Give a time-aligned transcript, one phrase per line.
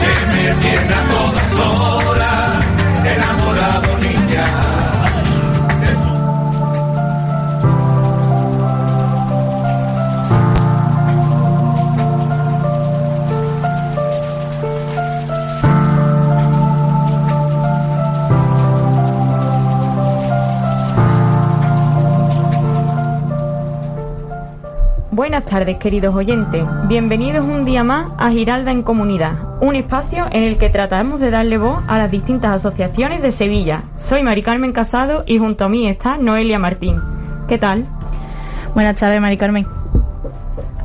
[0.00, 2.66] que me tiene a todas horas
[3.04, 3.89] enamorado.
[25.40, 26.62] Buenas tardes, queridos oyentes.
[26.86, 31.30] Bienvenidos un día más a Giralda en Comunidad, un espacio en el que tratamos de
[31.30, 33.84] darle voz a las distintas asociaciones de Sevilla.
[33.96, 37.00] Soy Mari Carmen Casado y junto a mí está Noelia Martín.
[37.48, 37.86] ¿Qué tal?
[38.74, 39.66] Buenas tardes, Mari Carmen.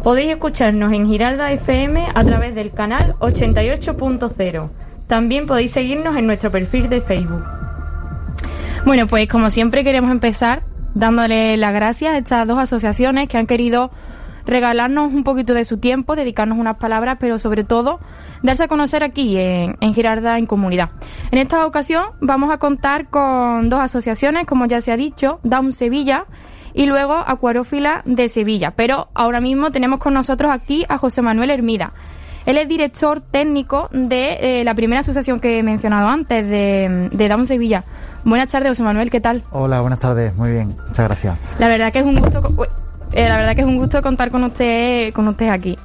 [0.02, 4.70] Podéis escucharnos en Giralda FM a través del canal 88.0.
[5.08, 7.44] También podéis seguirnos en nuestro perfil de Facebook.
[8.86, 13.48] Bueno, pues como siempre queremos empezar dándole las gracias a estas dos asociaciones que han
[13.48, 13.92] querido
[14.46, 18.00] regalarnos un poquito de su tiempo, dedicarnos unas palabras, pero sobre todo
[18.44, 20.90] darse a conocer aquí en, en Girarda en comunidad.
[21.32, 25.74] En esta ocasión vamos a contar con dos asociaciones, como ya se ha dicho, Down
[25.74, 26.26] Sevilla
[26.74, 28.72] y luego Acuarófila de Sevilla.
[28.76, 31.94] Pero ahora mismo tenemos con nosotros aquí a José Manuel Hermida.
[32.46, 37.28] Él es director técnico de eh, la primera asociación que he mencionado antes, de, de
[37.28, 37.84] Down Sevilla.
[38.24, 39.44] Buenas tardes, José Manuel, ¿qué tal?
[39.52, 41.38] Hola, buenas tardes, muy bien, muchas gracias.
[41.58, 42.42] La verdad que es un gusto,
[43.16, 45.78] eh, la verdad que es un gusto contar con usted, con usted aquí.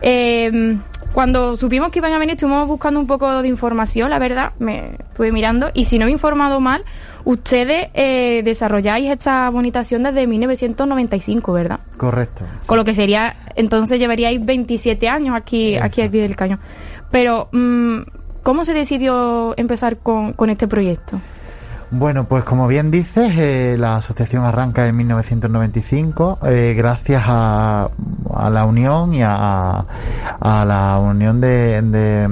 [0.00, 0.78] Eh,
[1.12, 4.96] cuando supimos que iban a venir, estuvimos buscando un poco de información, la verdad, me
[4.98, 6.84] estuve mirando, y si no me he informado mal,
[7.24, 11.80] ustedes eh, desarrolláis esta bonitación desde 1995, ¿verdad?
[11.96, 12.44] Correcto.
[12.66, 16.60] Con lo que sería, entonces llevaríais 27 años aquí, aquí al pie del cañón.
[17.10, 18.00] Pero, mm,
[18.42, 21.20] ¿cómo se decidió empezar con, con este proyecto?
[21.90, 27.88] Bueno, pues como bien dices, eh, la asociación arranca en 1995 eh, gracias a,
[28.34, 29.86] a, la unión y a,
[30.38, 32.28] a la unión de, de,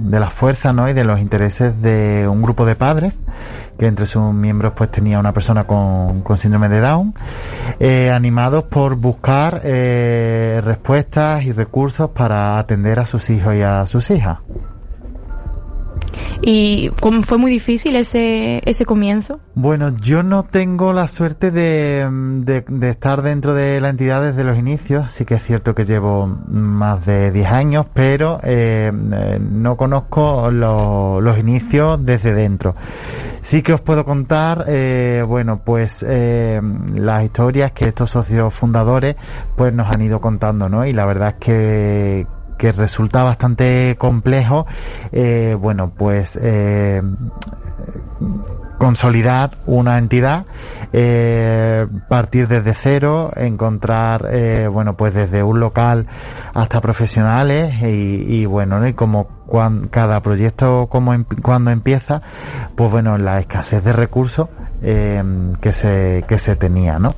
[0.00, 0.88] de las fuerzas ¿no?
[0.88, 3.14] y de los intereses de un grupo de padres
[3.78, 7.14] que entre sus miembros pues tenía una persona con, con síndrome de Down,
[7.78, 13.86] eh, animados por buscar eh, respuestas y recursos para atender a sus hijos y a
[13.86, 14.38] sus hijas.
[16.42, 16.90] ¿Y
[17.22, 19.40] fue muy difícil ese, ese comienzo?
[19.54, 22.06] Bueno, yo no tengo la suerte de,
[22.44, 25.10] de, de, estar dentro de la entidad desde los inicios.
[25.12, 31.20] Sí que es cierto que llevo más de 10 años, pero eh, no conozco lo,
[31.20, 32.74] los inicios desde dentro.
[33.42, 36.60] Sí que os puedo contar, eh, bueno, pues eh,
[36.94, 39.14] las historias que estos socios fundadores
[39.56, 40.84] pues nos han ido contando, ¿no?
[40.84, 42.26] Y la verdad es que,
[42.58, 44.66] que resulta bastante complejo,
[45.12, 47.02] eh, bueno, pues eh,
[48.78, 50.46] consolidar una entidad,
[50.92, 56.06] eh, partir desde cero, encontrar, eh, bueno, pues desde un local
[56.54, 58.88] hasta profesionales y, y bueno, ¿no?
[58.88, 62.22] y como cuando, cada proyecto como em, cuando empieza,
[62.76, 64.48] pues bueno, la escasez de recursos
[64.82, 65.22] eh,
[65.60, 67.14] que se que se tenía, ¿no?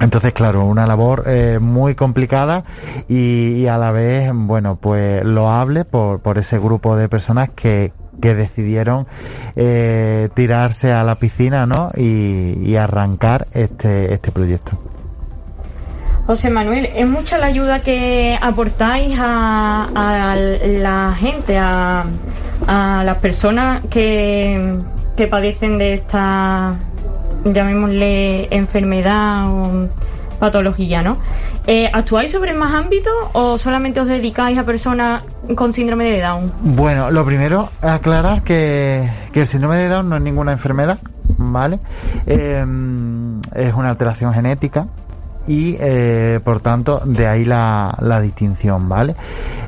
[0.00, 2.64] Entonces, claro, una labor eh, muy complicada
[3.08, 7.92] y, y, a la vez, bueno, pues loable por, por ese grupo de personas que,
[8.20, 9.06] que decidieron
[9.56, 11.90] eh, tirarse a la piscina, ¿no?
[11.96, 14.78] Y, y arrancar este, este proyecto.
[16.26, 22.04] José Manuel, es mucha la ayuda que aportáis a, a la gente, a,
[22.66, 24.78] a las personas que,
[25.16, 26.74] que padecen de esta
[27.44, 29.88] llamémosle enfermedad o
[30.38, 31.16] patología, ¿no?
[31.66, 35.22] Eh, ¿Actuáis sobre más ámbitos o solamente os dedicáis a personas
[35.54, 36.52] con síndrome de Down?
[36.62, 40.98] Bueno, lo primero, aclarar que, que el síndrome de Down no es ninguna enfermedad,
[41.36, 41.80] ¿vale?
[42.26, 42.64] Eh,
[43.54, 44.86] es una alteración genética
[45.48, 49.16] y eh, por tanto de ahí la, la distinción, ¿vale?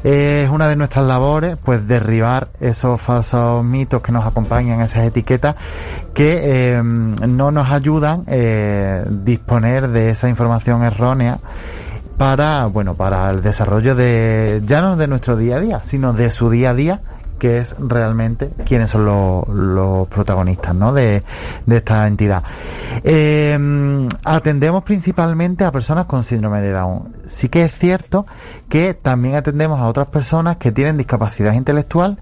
[0.05, 5.07] Eh, es una de nuestras labores, pues derribar esos falsos mitos que nos acompañan, esas
[5.07, 5.57] etiquetas
[6.15, 11.39] que eh, no nos ayudan eh, disponer de esa información errónea
[12.19, 16.31] para, bueno, para el desarrollo de, ya no de nuestro día a día, sino de
[16.31, 17.01] su día a día
[17.41, 20.93] que es realmente quiénes son los, protagonistas ¿no?
[20.93, 21.25] de,
[21.69, 22.45] esta entidad.
[23.03, 23.59] Eh,
[24.25, 27.17] atendemos principalmente a personas con síndrome de Down.
[27.27, 28.27] Sí que es cierto
[28.69, 32.19] que también atendemos a otras personas que tienen discapacidad intelectual,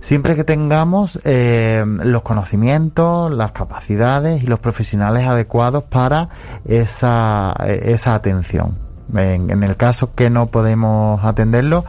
[0.00, 6.28] siempre que tengamos eh, los conocimientos, las capacidades y los profesionales adecuados para
[6.66, 7.54] esa
[8.14, 8.87] atención.
[9.14, 11.84] En, en, el caso que no podemos atenderlo,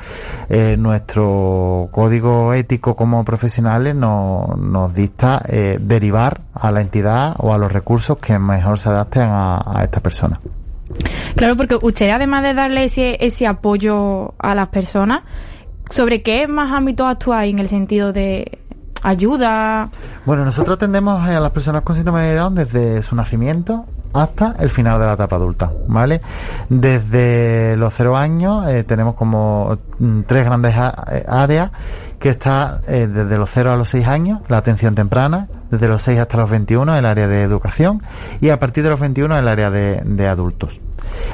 [0.49, 7.53] eh, nuestro código ético como profesionales no, nos dicta eh, derivar a la entidad o
[7.53, 10.39] a los recursos que mejor se adapten a, a esta persona.
[11.35, 15.21] Claro, porque usted además de darle ese, ese apoyo a las personas,
[15.89, 18.59] ¿Sobre qué más ámbitos actuáis en el sentido de
[19.01, 19.89] ayuda?
[20.25, 24.69] Bueno, nosotros atendemos a las personas con síndrome de Down desde su nacimiento hasta el
[24.69, 26.21] final de la etapa adulta, ¿vale?
[26.69, 31.71] Desde los cero años eh, tenemos como mm, tres grandes eh, áreas
[32.19, 36.01] que está eh, desde los 0 a los 6 años, la atención temprana, desde los
[36.03, 38.03] 6 hasta los 21 el área de educación
[38.41, 40.81] y a partir de los 21 el área de, de adultos.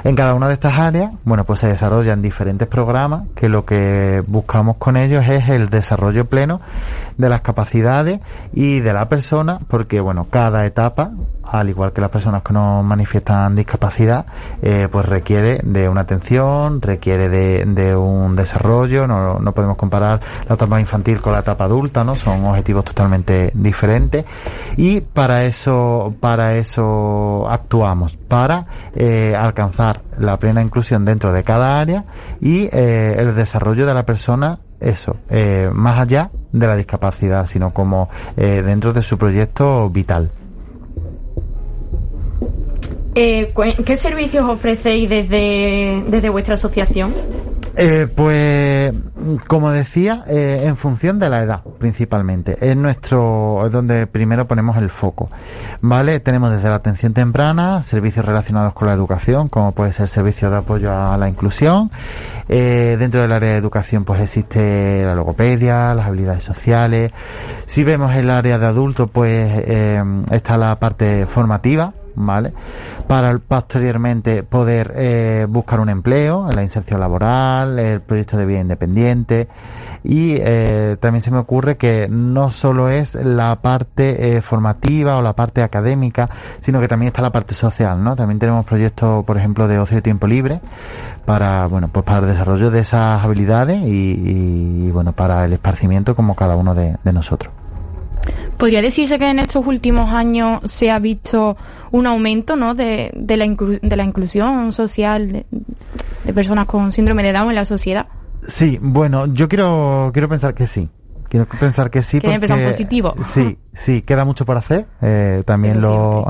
[0.04, 4.24] En cada una de estas áreas, bueno, pues se desarrollan diferentes programas que lo que
[4.28, 6.62] buscamos con ellos es el desarrollo pleno
[7.18, 8.20] de las capacidades
[8.54, 11.12] y de la persona, porque bueno, cada etapa,
[11.44, 14.26] al igual que las personas que nos manifiestan discapacidad,
[14.62, 20.56] eh, pues requiere de una atención, requiere de, un desarrollo, no, no podemos comparar la
[20.56, 22.16] etapa infantil con la etapa adulta, ¿no?
[22.16, 24.26] Son objetivos totalmente diferentes
[24.78, 28.66] y para eso, para eso actuamos, para
[28.96, 29.55] eh, alcanzar
[30.18, 32.06] la plena inclusión dentro de cada área
[32.42, 37.74] y eh, el desarrollo de la persona eso, eh, más allá de la discapacidad, sino
[37.74, 40.30] como dentro de su proyecto vital.
[43.16, 47.14] ¿Qué servicios ofrecéis desde, desde vuestra asociación?
[47.78, 48.94] Eh, pues,
[49.48, 52.58] como decía, eh, en función de la edad, principalmente.
[52.62, 55.30] Es nuestro, es donde primero ponemos el foco.
[55.82, 56.20] ¿Vale?
[56.20, 60.58] Tenemos desde la atención temprana, servicios relacionados con la educación, como puede ser servicio de
[60.58, 61.92] apoyo a la inclusión.
[62.48, 67.12] Eh, dentro del área de educación, pues existe la logopedia, las habilidades sociales.
[67.66, 70.02] Si vemos el área de adultos, pues eh,
[70.32, 72.54] está la parte formativa, ¿vale?
[73.08, 79.48] Para posteriormente poder eh, buscar un empleo, la inserción laboral, el proyecto de vida independiente
[80.04, 85.22] y eh, también se me ocurre que no solo es la parte eh, formativa o
[85.22, 86.30] la parte académica,
[86.62, 88.16] sino que también está la parte social, ¿no?
[88.16, 90.62] También tenemos proyectos, por ejemplo, de ocio y tiempo libre
[91.26, 96.36] para, bueno, pues para el desarrollo de esas habilidades y, bueno, para el esparcimiento como
[96.36, 97.55] cada uno de nosotros.
[98.58, 101.58] ¿Podría decirse que en estos últimos años se ha visto
[101.92, 102.74] un aumento ¿no?
[102.74, 105.46] de, de, la, de la inclusión social de,
[106.24, 108.08] de, personas con síndrome de Down en la sociedad?
[108.48, 110.90] Sí, bueno, yo quiero, quiero pensar que sí.
[111.30, 112.20] Quiero pensar que sí.
[112.20, 113.14] Que porque, positivo.
[113.24, 114.86] Sí, sí, queda mucho por hacer.
[115.02, 116.26] Eh, también lo,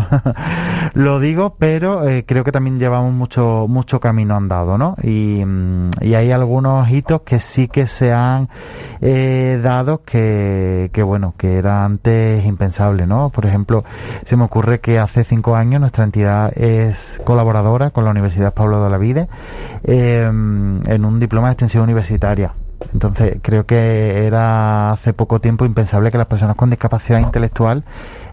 [0.94, 4.96] lo digo, pero eh, creo que también llevamos mucho, mucho camino andado, ¿no?
[5.02, 8.50] Y, mm, y hay algunos hitos que sí que se han
[9.02, 13.30] eh, dado que, que, bueno, que era antes impensable, ¿no?
[13.30, 13.84] Por ejemplo,
[14.26, 18.80] se me ocurre que hace cinco años nuestra entidad es colaboradora con la Universidad Pablo
[18.80, 19.28] de Olavide
[19.84, 22.54] eh, en un diploma de extensión universitaria
[22.94, 27.84] entonces, creo que era hace poco tiempo impensable que las personas con discapacidad intelectual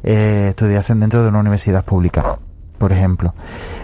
[0.03, 2.39] eh, estudiasen dentro de una universidad pública,
[2.79, 3.35] por ejemplo.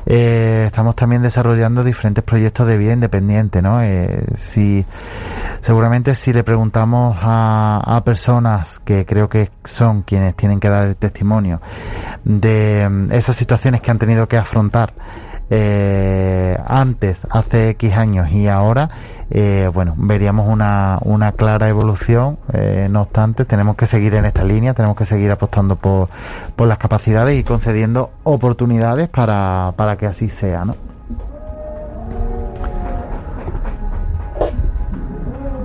[0.06, 3.82] Eh, estamos también desarrollando diferentes proyectos de vida independiente, ¿no?
[3.82, 4.84] Eh, si,
[5.60, 10.86] seguramente si le preguntamos a, a personas que creo que son quienes tienen que dar
[10.86, 11.60] el testimonio
[12.24, 14.92] de mm, esas situaciones que han tenido que afrontar
[15.50, 18.90] eh, antes, hace X años y ahora,
[19.30, 22.38] eh, bueno, veríamos una, una clara evolución.
[22.52, 26.08] Eh, no obstante, tenemos que seguir en esta línea, tenemos que seguir apostando por,
[26.56, 30.87] por las capacidades y concediendo oportunidades para, para que así sea, ¿no?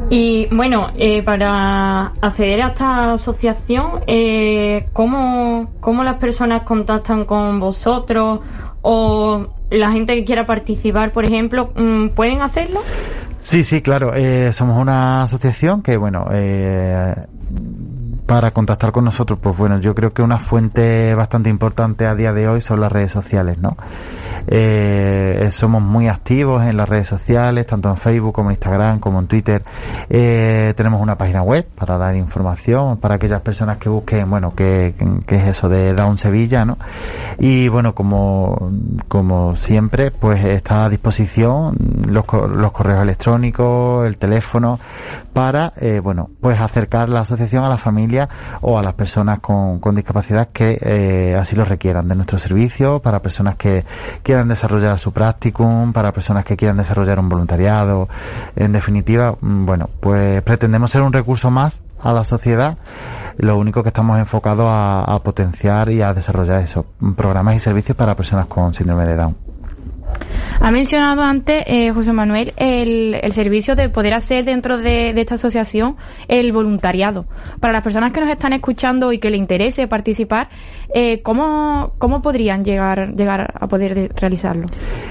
[0.09, 7.59] Y bueno, eh, para acceder a esta asociación, eh, ¿cómo, ¿cómo las personas contactan con
[7.59, 8.41] vosotros
[8.81, 12.81] o la gente que quiera participar, por ejemplo, mm, ¿pueden hacerlo?
[13.41, 14.13] Sí, sí, claro.
[14.13, 17.13] Eh, somos una asociación que, bueno, eh,
[18.25, 22.33] para contactar con nosotros, pues bueno, yo creo que una fuente bastante importante a día
[22.33, 23.75] de hoy son las redes sociales, ¿no?
[24.47, 29.19] Eh, somos muy activos en las redes sociales, tanto en Facebook como en Instagram, como
[29.19, 29.63] en Twitter.
[30.09, 34.93] Eh, tenemos una página web para dar información para aquellas personas que busquen, bueno, qué,
[35.27, 36.77] es eso de Down Sevilla, ¿no?
[37.39, 38.71] Y bueno, como,
[39.07, 41.75] como siempre, pues está a disposición
[42.07, 44.79] los, los correos electrónicos, el teléfono,
[45.33, 48.29] para, eh, bueno, pues acercar la asociación a la familia
[48.61, 52.99] o a las personas con, con discapacidad que eh, así lo requieran de nuestro servicio,
[52.99, 53.85] para personas que
[54.21, 58.07] quieran desarrollar su practicum, para personas que quieran desarrollar un voluntariado.
[58.55, 62.77] En definitiva, mm, bueno, pues pretendemos ser un recurso más a la sociedad.
[63.37, 67.97] Lo único que estamos enfocados a, a potenciar y a desarrollar eso, programas y servicios
[67.97, 69.42] para personas con síndrome de Down.
[70.63, 75.19] Ha mencionado antes, eh, José Manuel, el, el, servicio de poder hacer dentro de, de,
[75.19, 75.97] esta asociación
[76.29, 77.25] el voluntariado.
[77.59, 80.47] Para las personas que nos están escuchando y que le interese participar,
[80.95, 84.67] eh, ¿cómo, ¿cómo podrían llegar, llegar a poder realizarlo?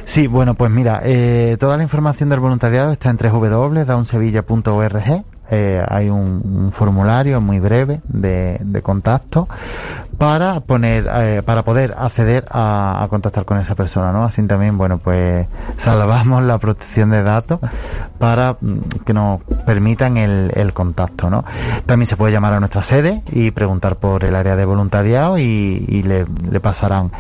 [0.06, 6.08] Sí, bueno, pues mira, eh, toda la información del voluntariado está en www.daunsevilla.org eh, hay
[6.08, 9.46] un, formulario muy breve de, contacto
[10.16, 14.96] para poner eh, para poder acceder a, contactar con esa persona no así también bueno
[14.96, 17.60] pues salvamos la protección de datos
[18.18, 21.44] para mm, que nos permitan el, contacto no
[21.84, 26.02] también se puede llamar a nuestra sede y preguntar por el área de voluntariado y,
[26.02, 26.24] le,
[26.60, 27.10] pasarán.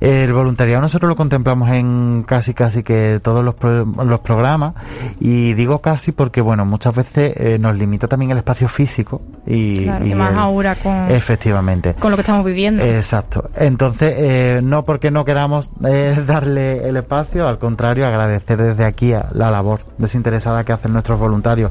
[0.00, 4.74] El voluntariado nosotros lo contemplamos en casi casi que todos los, los programas
[5.20, 9.86] y digo casi porque bueno muchas veces eh, nos limita también el espacio físico y,
[10.14, 11.94] más ahora con efectivamente.
[11.94, 12.84] con lo que estamos viviendo.
[12.84, 13.50] Exacto.
[13.54, 19.12] Entonces eh, no porque no queramos eh, darle el espacio al contrario agradecer desde aquí
[19.12, 21.70] a la labor desinteresada que hacen nuestros voluntarios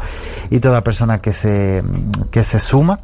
[0.50, 1.84] y toda persona que se
[2.32, 3.00] que se suma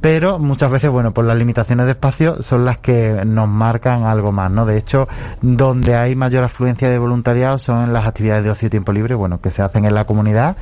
[0.00, 4.32] pero muchas veces, bueno, por las limitaciones de espacio son las que nos marcan algo
[4.32, 4.64] más, ¿no?
[4.64, 5.06] De hecho,
[5.42, 9.14] donde hay mayor afluencia de voluntariado son en las actividades de ocio y tiempo libre,
[9.14, 10.56] bueno, que se hacen en la comunidad,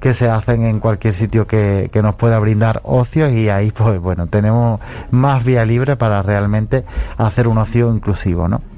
[0.00, 4.00] que se hacen en cualquier sitio que, que nos pueda brindar ocio y ahí, pues
[4.00, 6.84] bueno, tenemos más vía libre para realmente
[7.16, 8.75] hacer un ocio inclusivo, ¿no?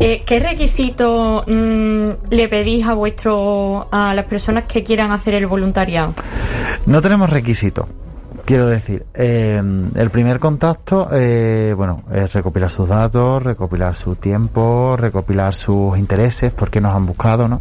[0.00, 5.46] Eh, ¿Qué requisito mm, le pedís a vuestro a las personas que quieran hacer el
[5.46, 6.14] voluntariado?
[6.86, 7.86] No tenemos requisitos
[8.44, 9.60] quiero decir, eh,
[9.94, 16.52] el primer contacto, eh, bueno, es recopilar sus datos, recopilar su tiempo, recopilar sus intereses,
[16.52, 17.60] porque nos han buscado, ¿no?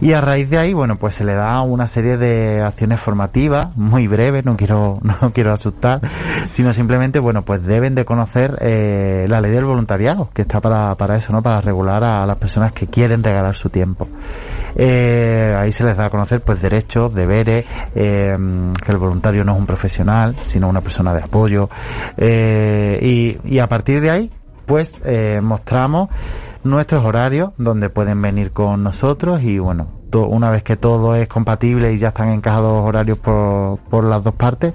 [0.00, 3.76] Y a raíz de ahí, bueno, pues se le da una serie de acciones formativas,
[3.76, 6.00] muy breves, no quiero, no quiero asustar,
[6.52, 10.94] sino simplemente, bueno, pues deben de conocer eh, la ley del voluntariado, que está para,
[10.96, 11.42] para eso, ¿no?
[11.42, 14.08] Para regular a las personas que quieren regalar su tiempo.
[14.76, 18.36] Eh, ahí se les da a conocer, pues, derechos, deberes, eh,
[18.84, 21.68] que el voluntario no es un profesional sino una persona de apoyo.
[22.16, 24.30] Eh, y, a partir de ahí,
[24.66, 24.94] pues
[25.42, 26.08] mostramos
[26.62, 31.92] nuestros horarios donde pueden venir con nosotros y bueno, una vez que todo es compatible
[31.92, 34.72] y ya están encajados horarios por, por las dos partes,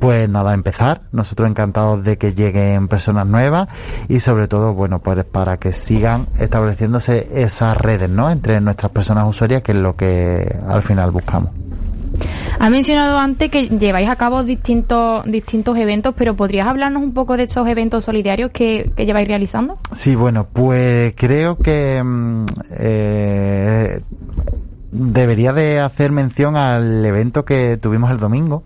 [0.00, 1.02] pues nada, empezar.
[1.12, 3.68] Nosotros encantados de que lleguen personas nuevas
[4.08, 8.30] y sobre todo, bueno, pues para que sigan estableciéndose esas redes, ¿no?
[8.30, 11.50] Entre nuestras personas usuarias, que es lo que al final buscamos.
[12.58, 17.36] Ha mencionado antes que lleváis a cabo distintos, distintos eventos, pero ¿podrías hablarnos un poco
[17.36, 19.78] de esos eventos solidarios que, lleváis realizando?
[19.94, 24.00] Sí, bueno, pues creo que mm, eh,
[24.92, 28.64] debería de hacer mención al evento que tuvimos el domingo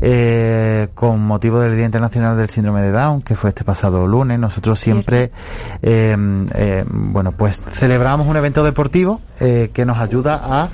[0.00, 4.38] eh, con motivo del Día Internacional del Síndrome de Down, que fue este pasado lunes.
[4.38, 5.30] Nosotros siempre,
[5.82, 6.16] eh,
[6.54, 10.68] eh, bueno, pues celebramos un evento deportivo eh, que nos ayuda a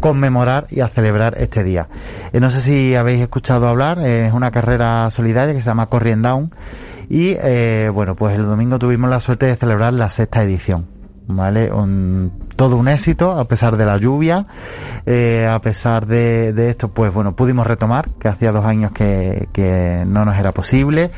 [0.00, 1.88] conmemorar y a celebrar este día.
[2.32, 6.22] Eh, no sé si habéis escuchado hablar, es una carrera solidaria que se llama Corrien
[6.22, 6.50] Down
[7.08, 7.34] y
[7.90, 10.94] bueno, pues el domingo tuvimos la suerte de celebrar la sexta edición.
[11.26, 11.72] ¿vale?
[11.72, 14.46] Un, todo un éxito a pesar de la lluvia,
[15.06, 19.48] eh, a pesar de, de, esto, pues bueno, pudimos retomar, que hacía dos años que,
[19.52, 21.10] que no nos era posible.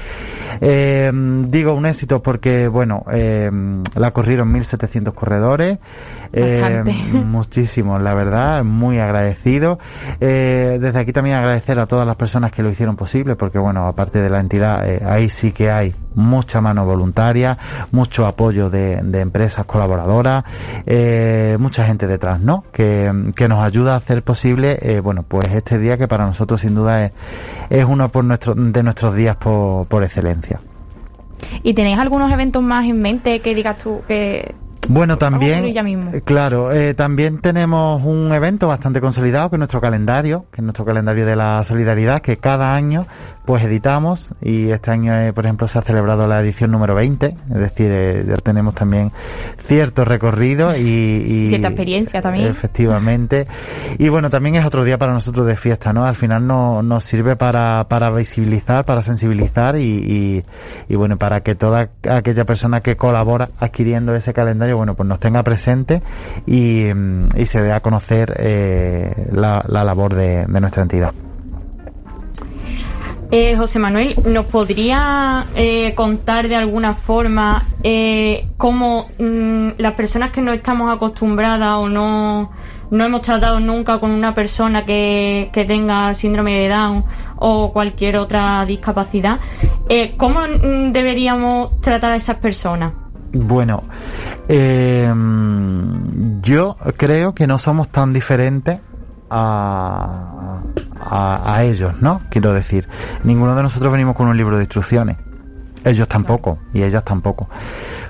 [0.61, 1.11] Eh,
[1.49, 3.51] digo un éxito porque, bueno, eh,
[3.95, 5.79] la corrieron 1.700 corredores,
[6.39, 6.83] eh,
[7.25, 9.79] muchísimos, la verdad, muy agradecido.
[10.21, 13.87] Eh, desde aquí también agradecer a todas las personas que lo hicieron posible, porque bueno,
[13.87, 17.57] aparte de la entidad, eh, ahí sí que hay mucha mano voluntaria,
[17.91, 20.45] mucho apoyo de, de empresas colaboradoras,
[20.85, 22.65] eh, mucha gente detrás, ¿no?
[22.73, 26.75] Que, que, nos ayuda a hacer posible, bueno, pues este día que para nosotros sin
[26.75, 27.13] duda es,
[27.71, 30.61] es uno por nuestro, de nuestros días por, por excelencia.
[31.63, 34.55] ¿Y tenéis algunos eventos más en mente que digas tú que
[34.89, 40.47] bueno, también, eh, claro, eh, también tenemos un evento bastante consolidado que es nuestro calendario,
[40.53, 43.07] que es nuestro calendario de la solidaridad, que cada año
[43.47, 47.27] pues editamos y este año, eh, por ejemplo, se ha celebrado la edición número 20,
[47.27, 49.13] es decir, eh, ya tenemos también
[49.67, 52.49] cierto recorrido y, y, cierta experiencia también.
[52.49, 53.47] Efectivamente.
[53.99, 56.05] Y bueno, también es otro día para nosotros de fiesta, ¿no?
[56.05, 60.45] Al final no, nos sirve para, para visibilizar, para sensibilizar y,
[60.89, 65.21] y, bueno, para que toda aquella persona que colabora adquiriendo ese calendario, bueno, pues nos
[65.21, 66.03] tenga presente
[66.47, 66.87] y,
[67.37, 71.13] y se dé a conocer eh, la, la labor de, de nuestra entidad.
[73.31, 80.31] Eh, José Manuel, ¿nos podría eh, contar de alguna forma eh, cómo mm, las personas
[80.31, 82.53] que no estamos acostumbradas o no,
[82.93, 87.05] no hemos tratado nunca con una persona que, que tenga síndrome de Down
[87.39, 89.41] o cualquier otra discapacidad,
[89.89, 92.93] eh, cómo mm, deberíamos tratar a esas personas?
[93.45, 93.85] Bueno,
[94.49, 95.13] eh,
[96.43, 98.81] yo creo que no somos tan diferentes
[99.31, 100.61] a,
[101.01, 102.23] a, ellos, ¿no?
[102.31, 102.89] Quiero decir,
[103.25, 105.17] ninguno de nosotros venimos con un libro de instrucciones.
[105.85, 107.49] Ellos tampoco y ellas tampoco.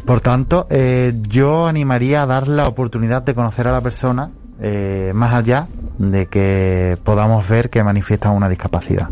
[0.04, 4.30] Por tanto, eh, yo animaría a dar la oportunidad de conocer a la persona
[4.60, 5.66] eh, más allá
[5.98, 9.10] de que podamos ver que manifiestan una discapacidad.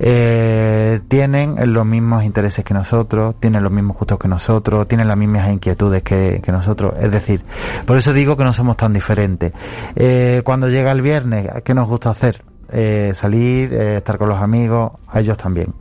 [0.00, 5.16] Eh, tienen los mismos intereses que nosotros, tienen los mismos gustos que nosotros, tienen las
[5.16, 6.94] mismas inquietudes que, que nosotros.
[7.00, 7.42] Es decir,
[7.86, 9.52] por eso digo que no somos tan diferentes.
[9.96, 12.42] Eh, cuando llega el viernes, ¿qué nos gusta hacer?
[12.70, 15.72] Eh, salir, eh, estar con los amigos, a ellos también.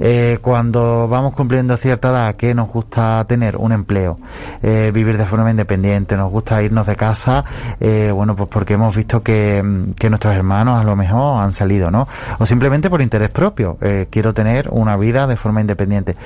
[0.00, 4.18] Eh, cuando vamos cumpliendo cierta edad, que nos gusta tener un empleo,
[4.62, 7.44] eh, vivir de forma independiente, nos gusta irnos de casa,
[7.80, 11.90] eh, bueno, pues porque hemos visto que, mm, nuestros hermanos a lo mejor han salido,
[11.90, 12.08] ¿no?
[12.38, 16.16] O simplemente por interés propio, eh, quiero tener una vida de forma independiente.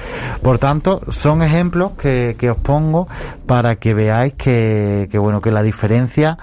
[0.42, 3.08] Por tanto, son ejemplos que, que os pongo
[3.46, 6.38] para que veáis que, que bueno, que la diferencia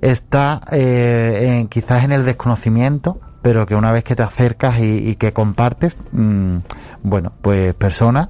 [0.00, 5.16] está eh, en, quizás en el desconocimiento pero que una vez que te acercas y,
[5.16, 6.58] que compartes, mmm,
[7.02, 8.28] bueno, pues personas,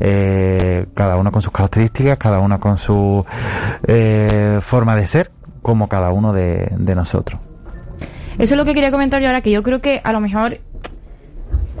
[0.00, 3.24] eh, cada una con sus características, cada una con su
[3.86, 7.40] eh, forma de ser, como cada uno de, de nosotros.
[8.38, 10.58] Eso es lo que quería comentar yo ahora, que yo creo que a lo mejor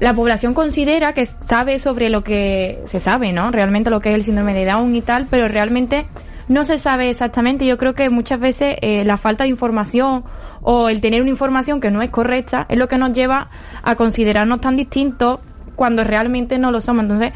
[0.00, 3.52] la población considera que sabe sobre lo que se sabe, ¿no?
[3.52, 6.06] Realmente lo que es el síndrome de Down y tal, pero realmente
[6.48, 7.66] no se sabe exactamente.
[7.66, 10.24] Yo creo que muchas veces eh, la falta de información
[10.62, 13.50] o el tener una información que no es correcta es lo que nos lleva
[13.82, 15.40] a considerarnos tan distintos
[15.76, 17.04] cuando realmente no lo somos.
[17.04, 17.32] Entonces,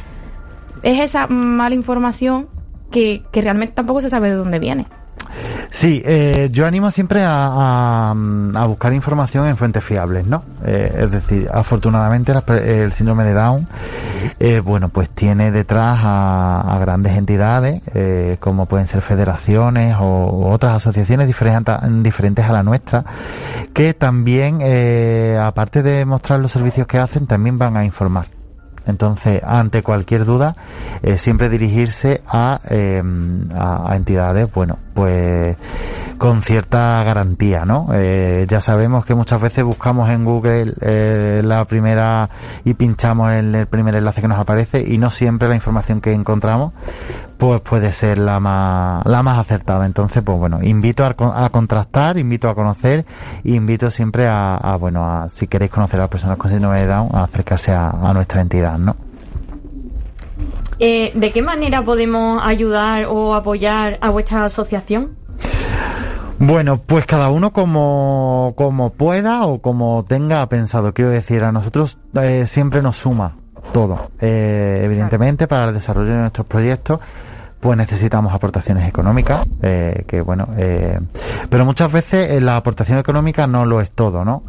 [0.82, 2.48] es esa mala información
[2.90, 4.86] que, que realmente tampoco se sabe de dónde viene.
[5.70, 10.42] Sí, eh, yo animo siempre a, a, a, buscar información en fuentes fiables, ¿no?
[10.64, 13.68] Eh, es decir, afortunadamente el síndrome de Down,
[14.38, 20.50] eh, bueno, pues tiene detrás a, grandes entidades, eh, como pueden ser federaciones o, o
[20.50, 23.04] otras asociaciones diferentes, diferentes a la nuestra,
[23.74, 28.35] que también, eh, aparte de mostrar los servicios que hacen, también van a informar.
[28.86, 30.56] Entonces, ante cualquier duda,
[31.02, 33.02] eh, siempre dirigirse a, eh,
[33.54, 35.56] a, a, entidades, bueno, pues
[36.18, 37.88] con cierta garantía, ¿no?
[37.92, 40.74] Eh, ya sabemos que muchas veces buscamos en Google
[41.42, 42.30] la primera
[42.64, 46.12] y pinchamos en el primer enlace que nos aparece y no siempre la información que
[46.12, 46.72] encontramos
[47.36, 49.86] pues puede ser la más, la más acertada.
[49.86, 53.04] Entonces, pues bueno, invito a, a contrastar, invito a conocer,
[53.44, 56.86] invito siempre a, a, bueno, a, si queréis conocer a las personas con síndrome de
[56.86, 58.96] Down, a acercarse a, a nuestra entidad, ¿no?
[60.78, 65.16] Eh, ¿De qué manera podemos ayudar o apoyar a vuestra asociación?
[66.38, 70.92] Bueno, pues cada uno como, como pueda o como tenga pensado.
[70.92, 73.36] Quiero decir, a nosotros eh, siempre nos suma
[73.72, 74.10] todo.
[74.20, 77.00] Eh, evidentemente, para el desarrollo de nuestros proyectos,
[77.66, 81.00] pues necesitamos aportaciones económicas, eh, que bueno, eh,
[81.50, 84.44] pero muchas veces eh, la aportación económica no lo es todo, ¿no?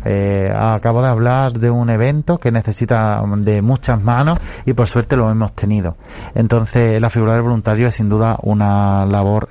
[0.55, 5.31] Acabo de hablar de un evento que necesita de muchas manos y por suerte lo
[5.31, 5.95] hemos tenido.
[6.35, 9.49] Entonces, la figura del voluntario es sin duda una labor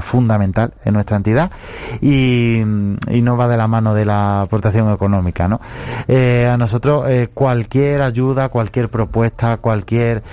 [0.00, 1.52] fundamental en nuestra entidad
[2.00, 5.60] y, y, no va de la mano de la aportación económica, ¿no?
[6.08, 10.24] A nosotros cualquier ayuda, cualquier propuesta, cualquier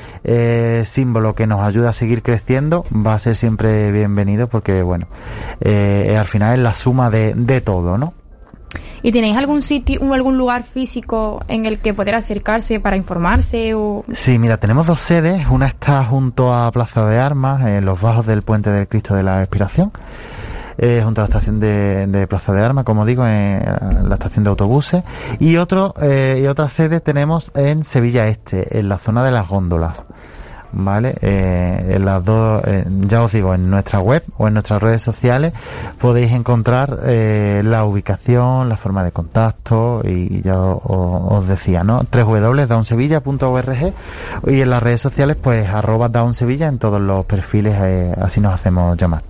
[0.85, 5.07] símbolo que nos ayude a seguir creciendo va a ser siempre bienvenido porque, bueno,
[5.61, 8.13] eh, al final es la suma de, de todo, ¿no?
[9.01, 13.73] ¿Y tenéis algún sitio o algún lugar físico en el que poder acercarse para informarse?
[13.73, 14.05] O...
[14.13, 15.45] Sí, mira, tenemos dos sedes.
[15.49, 19.23] Una está junto a Plaza de Armas, en los bajos del Puente del Cristo de
[19.23, 19.91] la Expiración.
[20.77, 23.61] Eh, junto a la estación de, de, Plaza de Armas, como digo, en
[24.09, 25.03] la estación de autobuses.
[25.37, 29.47] Y, otro, eh, y otra sede tenemos en Sevilla Este, en la zona de las
[29.49, 30.03] góndolas.
[30.73, 31.15] ¿Vale?
[31.21, 35.01] Eh, en las dos, eh, ya os digo, en nuestra web o en nuestras redes
[35.01, 35.53] sociales
[35.99, 42.01] podéis encontrar eh, la ubicación, la forma de contacto y ya os, os decía, ¿no?
[42.11, 43.93] www.downsevilla.org
[44.47, 48.53] y en las redes sociales pues arroba downsevilla en todos los perfiles, eh, así nos
[48.53, 49.23] hacemos llamar.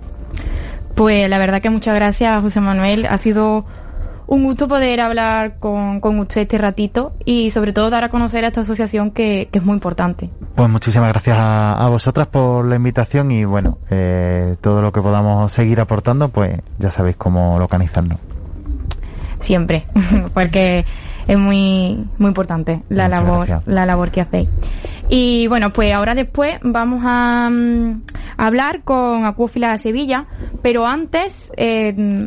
[0.94, 3.64] Pues la verdad que muchas gracias José Manuel, ha sido
[4.26, 8.44] un gusto poder hablar con, con, usted este ratito y sobre todo dar a conocer
[8.44, 10.30] a esta asociación que, que es muy importante.
[10.54, 15.00] Pues muchísimas gracias a, a vosotras por la invitación y bueno, eh, todo lo que
[15.02, 18.18] podamos seguir aportando, pues ya sabéis cómo localizarnos.
[19.40, 19.84] Siempre,
[20.34, 20.84] porque
[21.26, 23.66] es muy muy importante la Muchas labor gracias.
[23.66, 24.48] la labor que hacéis.
[25.10, 30.26] Y bueno, pues ahora después vamos a, a hablar con Acuófila de Sevilla,
[30.62, 32.26] pero antes eh,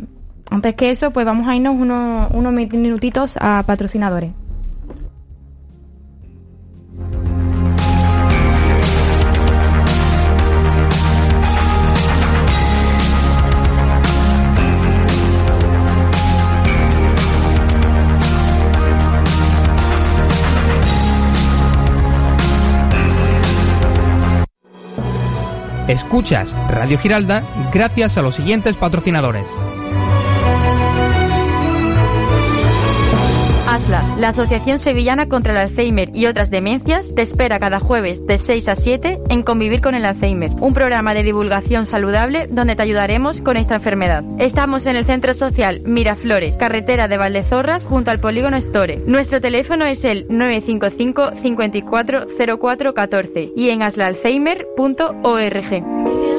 [0.50, 4.32] antes que eso, pues vamos a irnos unos, unos minutitos a patrocinadores.
[25.88, 29.48] Escuchas Radio Giralda gracias a los siguientes patrocinadores.
[33.88, 38.68] La Asociación Sevillana contra el Alzheimer y otras demencias, te espera cada jueves de 6
[38.68, 43.40] a 7 en Convivir con el Alzheimer, un programa de divulgación saludable donde te ayudaremos
[43.40, 44.24] con esta enfermedad.
[44.38, 49.02] Estamos en el Centro Social Miraflores, carretera de Valdezorras, junto al Polígono Store.
[49.06, 52.26] Nuestro teléfono es el 955 54
[52.58, 56.37] 04 14 y en aslaalzheimer.org.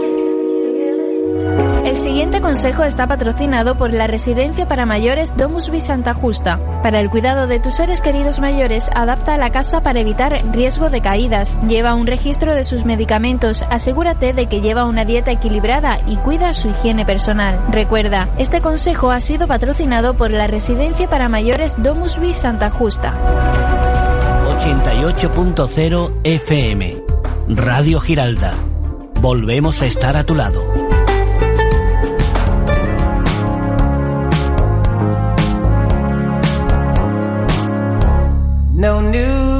[1.89, 6.60] El siguiente consejo está patrocinado por la Residencia para Mayores Domusby Santa Justa.
[6.84, 11.02] Para el cuidado de tus seres queridos mayores, adapta la casa para evitar riesgo de
[11.02, 11.58] caídas.
[11.67, 16.54] Lleva un registro de sus medicamentos, asegúrate de que lleva una dieta equilibrada y cuida
[16.54, 17.60] su higiene personal.
[17.71, 23.13] Recuerda, este consejo ha sido patrocinado por la Residencia para Mayores Domusby Santa Justa.
[24.45, 26.97] 88.0 FM
[27.47, 28.54] Radio Giralda.
[29.21, 30.62] Volvemos a estar a tu lado.
[38.80, 39.59] No New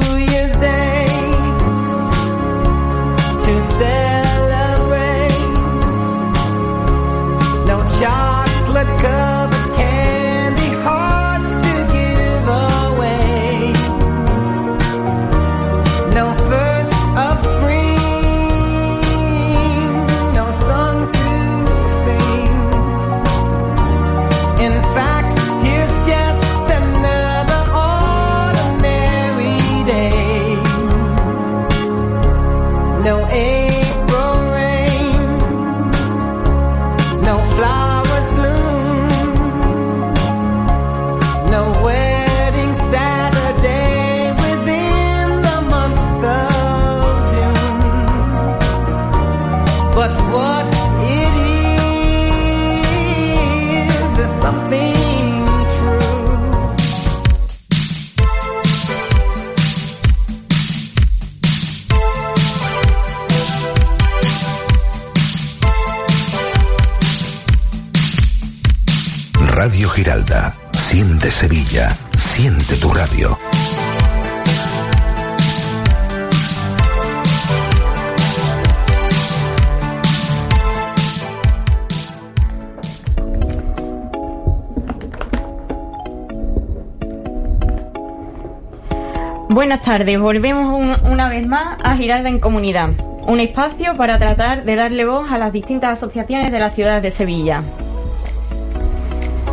[89.90, 92.90] tardes, volvemos un- una vez más a Giralda en Comunidad,
[93.26, 97.10] un espacio para tratar de darle voz a las distintas asociaciones de la ciudad de
[97.10, 97.64] Sevilla.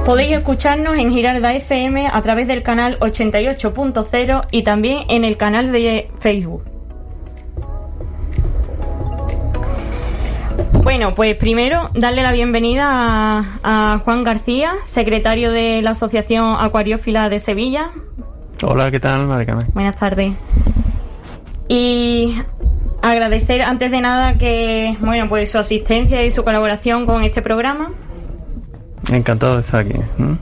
[0.05, 5.71] Podéis escucharnos en Giralda FM a través del canal 88.0 y también en el canal
[5.71, 6.61] de Facebook.
[10.83, 17.27] Bueno, pues primero darle la bienvenida a, a Juan García, secretario de la Asociación Acuariófila
[17.27, 17.89] de Sevilla.
[18.63, 19.65] Hola, ¿qué tal, Maricame?
[19.73, 20.33] Buenas tardes.
[21.67, 22.35] Y
[23.03, 27.91] agradecer antes de nada que, bueno, pues su asistencia y su colaboración con este programa.
[29.11, 29.93] Encantado de estar aquí.
[30.17, 30.37] ¿m?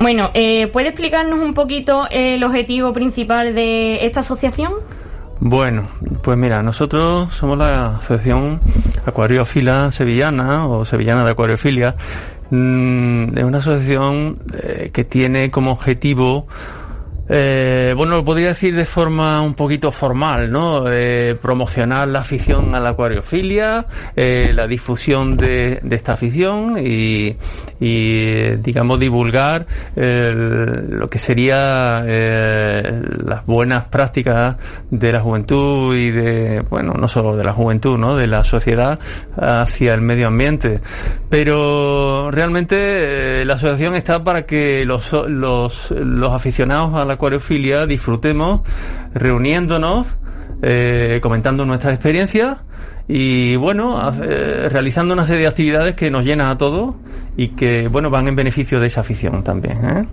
[0.00, 4.72] Bueno, eh, ¿puede explicarnos un poquito el objetivo principal de esta asociación?
[5.40, 5.88] Bueno,
[6.22, 8.60] pues mira, nosotros somos la Asociación
[9.04, 11.94] Acuariófila Sevillana o Sevillana de Acuariofilia.
[12.50, 16.46] Mm, es una asociación eh, que tiene como objetivo
[17.28, 20.84] eh, bueno, lo podría decir de forma un poquito formal, ¿no?
[20.90, 23.86] Eh, promocionar la afición a la acuariofilia,
[24.16, 27.36] eh, la difusión de, de esta afición y,
[27.80, 32.82] y, digamos, divulgar lo que sería eh,
[33.24, 34.56] las buenas prácticas
[34.90, 38.16] de la juventud y de, bueno, no solo de la juventud, ¿no?
[38.16, 38.98] De la sociedad
[39.36, 40.80] hacia el medio ambiente.
[41.28, 47.86] Pero realmente eh, la asociación está para que los, los, los aficionados a la acuariofilia
[47.86, 48.62] disfrutemos
[49.12, 50.06] reuniéndonos,
[50.62, 52.58] eh, comentando nuestras experiencias
[53.08, 56.94] y bueno, eh, realizando una serie de actividades que nos llenan a todos
[57.36, 59.78] y que bueno van en beneficio de esa afición también.
[59.84, 60.06] ¿eh?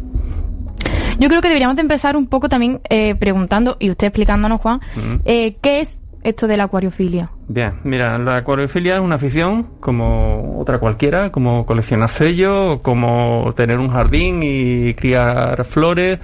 [1.20, 4.80] Yo creo que deberíamos de empezar un poco también eh, preguntando, y usted explicándonos, Juan,
[4.96, 5.15] Mm.
[5.26, 7.30] eh, ¿qué es esto de la acuariofilia?
[7.48, 13.78] Bien, mira, la acuariofilia es una afición como otra cualquiera, como coleccionar sellos, como tener
[13.78, 16.20] un jardín y criar flores.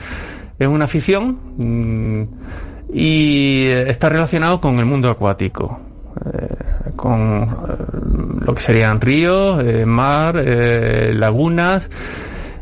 [0.62, 2.24] Es una afición mm,
[2.94, 5.80] y está relacionado con el mundo acuático,
[6.24, 11.90] eh, con eh, lo que serían ríos, eh, mar, lagunas.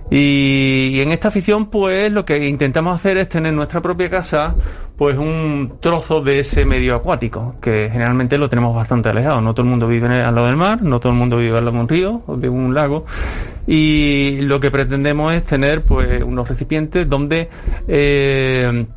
[0.10, 4.56] Y, y en esta afición, pues lo que intentamos hacer es tener nuestra propia casa,
[5.00, 9.40] pues un trozo de ese medio acuático, que generalmente lo tenemos bastante alejado.
[9.40, 11.64] No todo el mundo vive al lado del mar, no todo el mundo vive al
[11.64, 13.06] lado de un río o de un lago.
[13.66, 17.48] Y lo que pretendemos es tener pues unos recipientes donde
[17.88, 18.88] eh,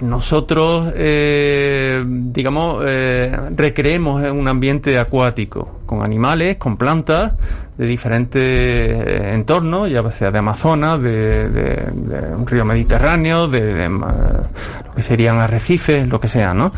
[0.00, 7.32] nosotros, eh, digamos, eh, recreemos en un ambiente acuático, con animales, con plantas
[7.78, 13.88] de diferentes eh, entornos, ya sea de Amazonas, de, de- de un río Mediterráneo, de,
[13.88, 14.48] ma-
[14.86, 16.72] lo que serían arrecifes, lo que sea, ¿no?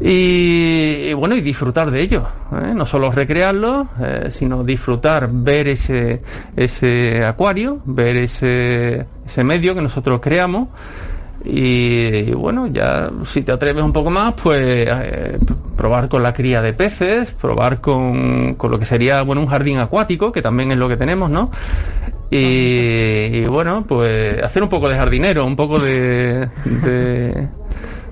[0.00, 2.74] Y, bueno, y disfrutar de ello, ¿eh?
[2.74, 6.20] no solo recrearlo, eh, sino disfrutar, ver ese,
[6.56, 10.68] ese acuario, ver ese, ese medio que nosotros creamos.
[11.44, 15.38] Y, bueno, ya si te atreves un poco más, pues eh,
[15.76, 19.78] probar con la cría de peces, probar con, con lo que sería bueno un jardín
[19.78, 21.50] acuático, que también es lo que tenemos, ¿no?
[22.30, 27.48] Y, bueno, pues hacer un poco de jardinero, un poco de, de,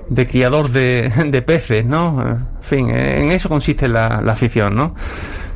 [0.09, 2.21] de criador de, de peces, ¿no?
[2.23, 4.95] En fin, en eso consiste la, afición, ¿no?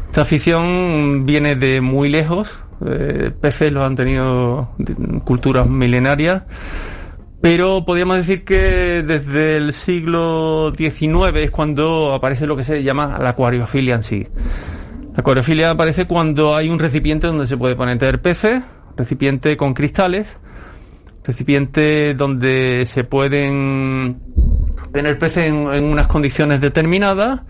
[0.07, 4.71] Esta afición viene de muy lejos, eh, peces los han tenido
[5.25, 6.43] culturas milenarias,
[7.41, 13.19] pero podríamos decir que desde el siglo XIX es cuando aparece lo que se llama
[13.21, 14.27] la acuariofilia en sí.
[15.15, 18.63] La acuariofilia aparece cuando hay un recipiente donde se puede poner peces,
[18.97, 20.35] recipiente con cristales,
[21.25, 24.21] recipiente donde se pueden
[24.93, 27.41] tener peces en, en unas condiciones determinadas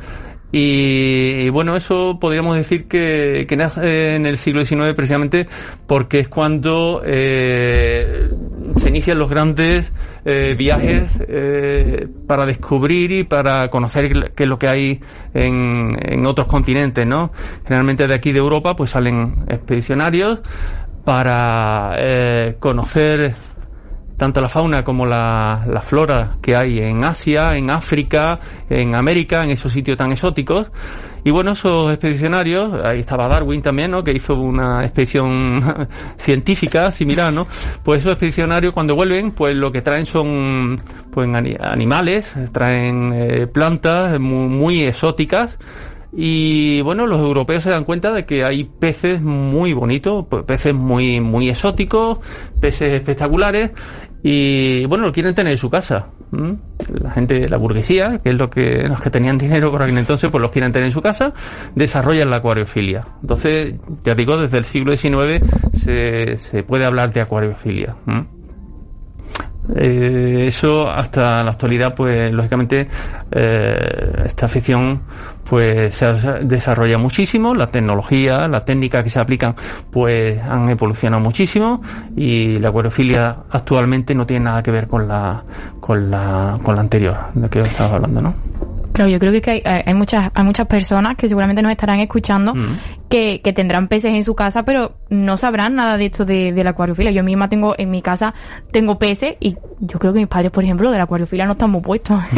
[0.53, 5.49] y, bueno, eso podríamos decir que, que nace en el siglo XIX precisamente
[5.87, 8.31] porque es cuando eh,
[8.77, 9.93] se inician los grandes
[10.25, 15.01] eh, viajes eh, para descubrir y para conocer qué es lo que hay
[15.35, 17.33] en, en otros continentes, ¿no?
[17.65, 20.43] Generalmente de aquí de Europa pues salen expedicionarios
[21.05, 23.35] para eh, conocer
[24.17, 29.51] tanto la fauna como la, flora que hay en Asia, en África, en América, en
[29.51, 30.71] esos sitios tan exóticos.
[31.25, 34.05] Y bueno, esos expedicionarios, ahí estaba Darwin también, ¿no?
[34.05, 35.61] Que hizo una expedición
[36.17, 37.47] científica similar, ¿no?
[37.83, 43.47] Pues esos expedicionarios cuando vuelven, pues lo que traen son pues ani- animales, traen eh,
[43.49, 45.59] plantas muy, muy exóticas.
[46.19, 51.21] Y bueno, los europeos se dan cuenta de que hay peces muy bonitos, peces muy,
[51.21, 52.21] muy exóticos,
[52.59, 53.73] peces espectaculares,
[54.23, 56.09] y bueno, lo quieren tener en su casa.
[56.33, 56.57] ¿m?
[57.01, 60.31] La gente, la burguesía, que es lo que, los que tenían dinero por aquel entonces,
[60.31, 61.33] pues los quieren tener en su casa,
[61.75, 63.07] desarrollan la acuariofilia.
[63.23, 63.75] Entonces,
[64.05, 67.97] ya digo, desde el siglo XIX se, se puede hablar de acuariofilia.
[68.07, 68.36] ¿m?
[69.75, 72.87] Eh, eso hasta la actualidad, pues lógicamente
[73.33, 75.03] eh, esta afición
[75.49, 79.55] pues se ha- desarrolla muchísimo, la tecnología, las técnicas que se aplican
[79.91, 81.83] pues han evolucionado muchísimo
[82.17, 85.43] y la acuariofilia actualmente no tiene nada que ver con la
[85.81, 88.35] con la con la anterior de que estaba hablando, ¿no?
[88.97, 92.55] Claro, yo creo que hay, hay muchas hay muchas personas que seguramente nos estarán escuchando
[92.55, 92.79] Mm.
[93.11, 96.65] que, que tendrán peces en su casa, pero no sabrán nada de esto de, de
[96.65, 97.11] la acuariofilia.
[97.13, 98.33] Yo misma tengo en mi casa
[98.73, 101.71] tengo peces y yo creo que mis padres, por ejemplo, de la acuariofilia no están
[101.71, 102.19] muy puestos.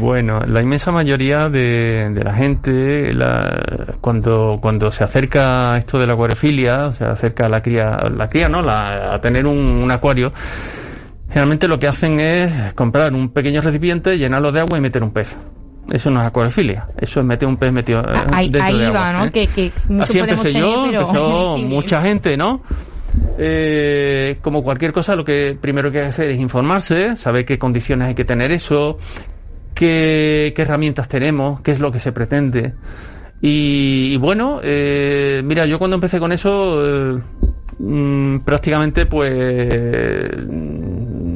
[0.00, 5.98] Bueno, la inmensa mayoría de, de la gente, la- cuando, cuando se acerca a esto
[5.98, 8.60] de la acuariofilia, o sea, acerca a la cría, la cría, ¿no?
[8.62, 10.32] La- a tener un, un acuario,
[11.32, 15.12] generalmente lo que hacen es comprar un pequeño recipiente, llenarlo de agua y meter un
[15.12, 15.36] pez.
[15.90, 18.90] Eso no es acuariofilia, eso es meter un pez metido eh, ahí dentro ahí de
[18.90, 19.26] va, agua, ¿no?
[19.26, 19.30] ¿eh?
[19.32, 22.62] Que, que Así empecé yo, pero empezó mucha gente, ¿no?
[23.38, 27.58] Eh, como cualquier cosa, lo que primero que hay que hacer es informarse, saber qué
[27.58, 28.98] condiciones hay que tener eso,
[29.74, 32.74] qué, qué herramientas tenemos, qué es lo que se pretende.
[33.40, 37.20] Y, y bueno, eh, mira, yo cuando empecé con eso, eh,
[37.78, 40.30] mm, prácticamente pues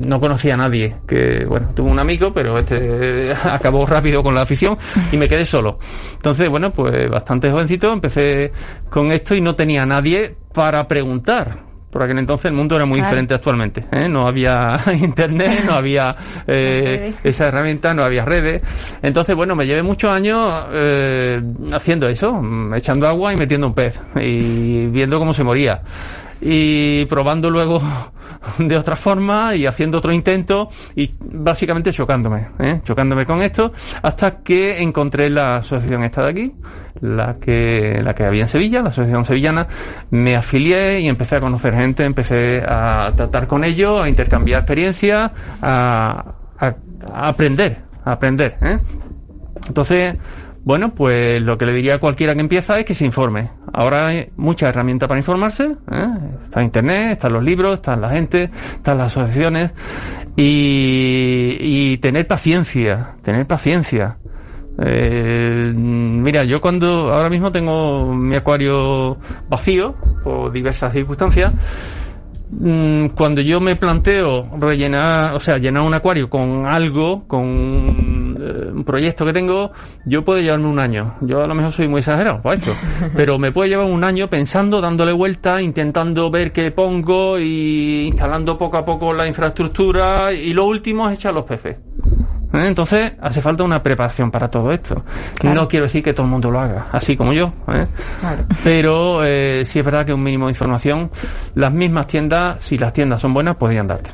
[0.07, 0.97] no conocía a nadie.
[1.07, 4.77] Que bueno, tuve un amigo, pero este acabó rápido con la afición
[5.13, 5.79] y me quedé solo.
[6.15, 8.53] Entonces, bueno, pues bastante jovencito empecé
[8.91, 11.67] con esto y no tenía a nadie para preguntar.
[11.91, 13.07] Por aquel entonces el mundo era muy Claro.
[13.09, 13.87] diferente actualmente.
[13.91, 14.07] ¿eh?
[14.07, 16.15] No había internet, no había
[16.47, 18.61] eh, esa herramienta, no había redes.
[19.03, 21.41] Entonces, bueno, me llevé muchos años eh,
[21.73, 25.81] haciendo eso, mm, echando agua y metiendo un pez y viendo cómo se moría.
[26.49, 27.83] Y probando luego
[28.59, 32.81] de otra forma y haciendo otro intento y básicamente chocándome, ¿eh?
[32.85, 36.53] chocándome con esto hasta que encontré la asociación esta de aquí,
[37.01, 39.67] la que, la que había en Sevilla, la asociación sevillana,
[40.11, 45.33] me afilié y empecé a conocer gente, empecé a tratar con ellos, a intercambiar experiencias,
[45.61, 46.35] a,
[47.13, 48.79] aprender, a aprender, ¿eh?
[49.67, 50.17] Entonces,
[50.63, 53.51] bueno, pues lo que le diría a cualquiera que empieza es que se informe.
[53.73, 55.77] Ahora hay muchas herramientas para informarse.
[55.91, 56.09] ¿eh?
[56.45, 59.73] Está Internet, están los libros, están la gente, están las asociaciones.
[60.37, 64.19] Y, tener paciencia, tener paciencia.
[64.79, 69.17] Eh, mira, yo cuando ahora mismo tengo mi acuario
[69.49, 71.53] vacío por diversas circunstancias,
[72.51, 78.71] mm, cuando yo me planteo rellenar, o sea, llenar un acuario con algo, con eh,
[78.73, 79.73] un proyecto que tengo,
[80.05, 81.15] yo puedo llevarme un año.
[81.21, 82.73] Yo a lo mejor soy muy exagerado para esto,
[83.17, 88.59] pero me puede llevar un año pensando, dándole vuelta, intentando ver qué pongo y instalando
[88.59, 91.77] poco a poco la infraestructura y lo último es echar los peces.
[92.57, 92.67] ¿Eh?
[92.67, 95.05] Entonces hace falta una preparación para todo esto.
[95.43, 97.53] No quiero decir que todo el mundo lo haga, así como yo.
[97.69, 97.87] ¿eh?
[98.65, 101.11] Pero eh, sí es verdad que un mínimo de información,
[101.55, 104.11] las mismas tiendas, si las tiendas son buenas, podrían darte.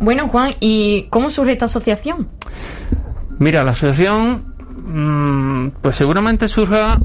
[0.00, 2.28] Bueno, Juan, ¿y cómo surge esta asociación?
[3.38, 6.98] Mira, la asociación, mm, pues seguramente surja,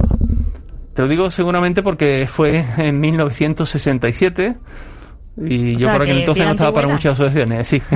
[0.93, 4.57] te lo digo seguramente porque fue en 1967.
[5.37, 7.81] Y O yo por aquel que entonces no estaba para muchas asociaciones, sí.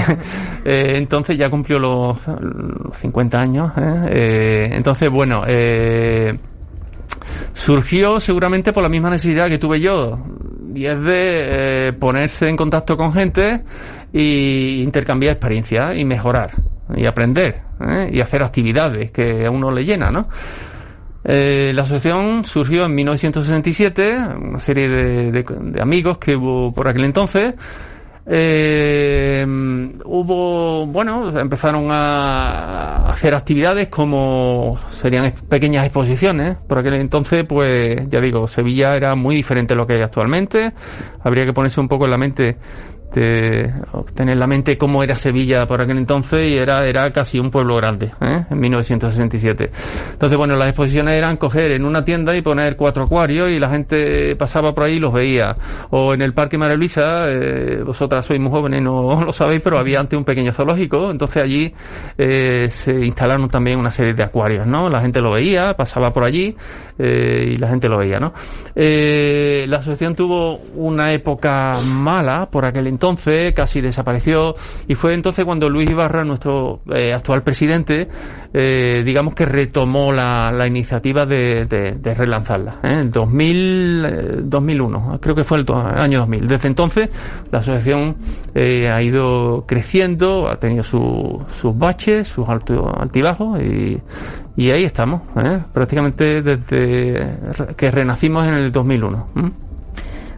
[0.68, 3.72] Eh, entonces ya cumplió los, los 50 años.
[3.78, 4.06] ¿eh?
[4.10, 6.40] Eh, entonces, bueno, eh,
[7.54, 10.18] surgió seguramente por la misma necesidad que tuve yo.
[10.74, 13.64] Y es de ponerse en contacto con gente
[14.12, 16.52] y intercambiar experiencias y mejorar
[16.96, 18.10] y aprender ¿eh?
[18.12, 20.28] y hacer actividades que a uno le llena, ¿no?
[21.28, 27.06] Eh, la asociación surgió en 1967, una serie de, de- amigos que hubo por aquel
[27.06, 27.56] entonces.
[28.28, 29.46] Eh,
[30.04, 36.58] hubo, bueno, empezaron a hacer actividades como serían pequeñas exposiciones.
[36.68, 40.74] Por aquel entonces, pues ya digo, Sevilla era muy diferente a lo que hay actualmente.
[41.24, 42.58] Habría que ponerse un poco en la mente
[43.16, 43.74] de
[44.14, 47.50] tener en la mente cómo era Sevilla por aquel entonces y era, era casi un
[47.50, 48.46] pueblo grande, ¿eh?
[48.50, 49.72] en 1967.
[50.12, 53.70] Entonces, bueno, las exposiciones eran coger en una tienda y poner cuatro acuarios y la
[53.70, 55.56] gente pasaba por ahí y los veía.
[55.92, 59.80] O en el Parque María Luisa, eh, vosotras sois muy jóvenes, no lo sabéis, pero
[59.80, 61.74] había antes un pequeño zoológico, entonces allí
[62.18, 64.90] eh, se instalaron también una serie de acuarios, ¿no?
[64.90, 66.56] La gente lo veía, pasaba por allí
[66.98, 68.34] y la gente lo veía, ¿no?
[68.76, 73.05] La asociación tuvo una época mala por aquel entonces,
[73.54, 74.56] casi desapareció
[74.88, 78.08] y fue entonces cuando Luis Ibarra, nuestro eh, actual presidente,
[78.54, 82.80] eh, digamos que retomó la, la iniciativa de, de- relanzarla.
[82.84, 83.00] ¿eh?
[83.02, 86.48] En 2000, eh, 2001, creo que fue el, año 2000.
[86.48, 87.10] Desde entonces
[87.52, 88.16] la asociación
[88.56, 94.00] ha ido creciendo, ha tenido su- sus baches, sus altos altibajos y,
[94.58, 95.22] y ahí estamos,
[95.74, 97.38] prácticamente desde
[97.76, 99.28] que renacimos en el 2001.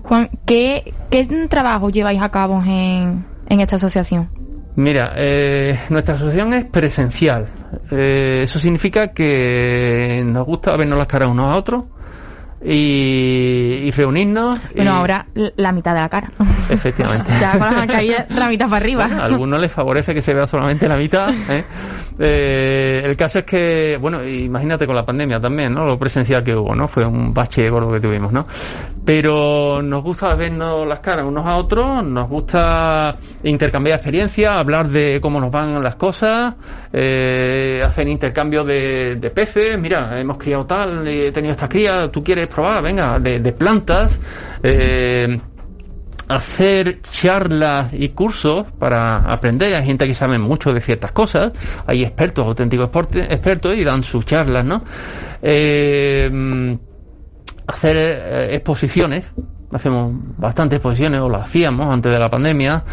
[0.08, 4.30] Juan, ¿qué, qué trabajo lleváis a cabo en, en esta asociación?
[4.78, 7.48] Mira, eh, nuestra asociación es presencial.
[7.92, 11.86] Eh, eso significa que nos gusta vernos las caras unos a otros
[12.64, 14.56] y, y reunirnos.
[14.76, 16.30] Bueno, y- ahora la mitad de la cara.
[16.70, 17.32] Efectivamente.
[17.40, 19.08] ya con la mitad para arriba.
[19.08, 21.30] Bueno, a algunos les favorece que se vea solamente la mitad.
[21.50, 21.64] ¿eh?
[22.20, 25.86] Eh, el caso es que, bueno, imagínate con la pandemia también, ¿no?
[25.86, 26.88] Lo presencial que hubo, ¿no?
[26.88, 28.48] Fue un bache gordo que tuvimos, ¿no?
[29.06, 35.20] Pero nos gusta vernos las caras unos a otros, nos gusta intercambiar experiencias, hablar de
[35.22, 36.56] cómo nos van las cosas,
[36.92, 39.80] eh, hacer intercambio de, de peces.
[39.80, 44.18] Mira, hemos criado tal, he tenido esta cría, tú quieres probar, venga, de, plantas.
[44.64, 45.40] Eh,
[46.28, 49.74] hacer charlas y cursos para aprender.
[49.76, 51.54] Hay gente que sabe mucho de ciertas cosas.
[51.86, 54.84] Hay expertos, auténticos expertos y dan sus charlas, ¿no?
[55.42, 56.78] Eh,
[57.68, 59.26] hacer eh, exposiciones.
[59.72, 62.84] Hacemos bastantes exposiciones, o las hacíamos antes de la pandemia.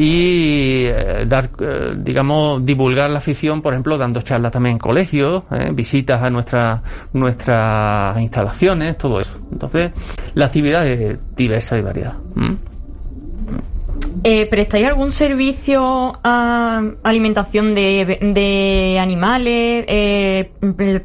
[0.00, 5.42] Y eh, dar, eh, digamos, divulgar la afición, por ejemplo, dando charlas también en colegios,
[5.50, 6.82] eh, visitas a nuestras
[7.12, 9.36] nuestras instalaciones, todo eso.
[9.50, 9.90] Entonces,
[10.34, 12.16] la actividad es diversa y variada.
[12.36, 12.56] ¿m?
[14.24, 20.50] Eh, ¿Prestáis algún servicio a alimentación de, de animales, eh,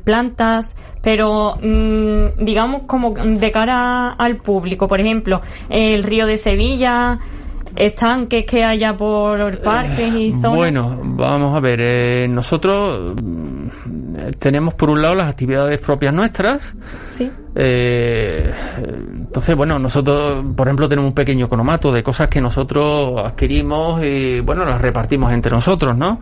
[0.03, 4.88] plantas, pero mm, digamos como de cara al público?
[4.88, 7.20] Por ejemplo, el río de Sevilla,
[7.76, 10.55] estanques que haya por parques y zonas.
[10.55, 11.80] Bueno, vamos a ver.
[11.82, 13.67] eh, nosotros mm,
[14.39, 16.61] tenemos por un lado las actividades propias nuestras.
[17.09, 17.30] Sí.
[17.55, 18.51] Eh,
[19.15, 24.39] entonces, bueno, nosotros, por ejemplo, tenemos un pequeño cromato de cosas que nosotros adquirimos y,
[24.39, 26.19] bueno, las repartimos entre nosotros, ¿no?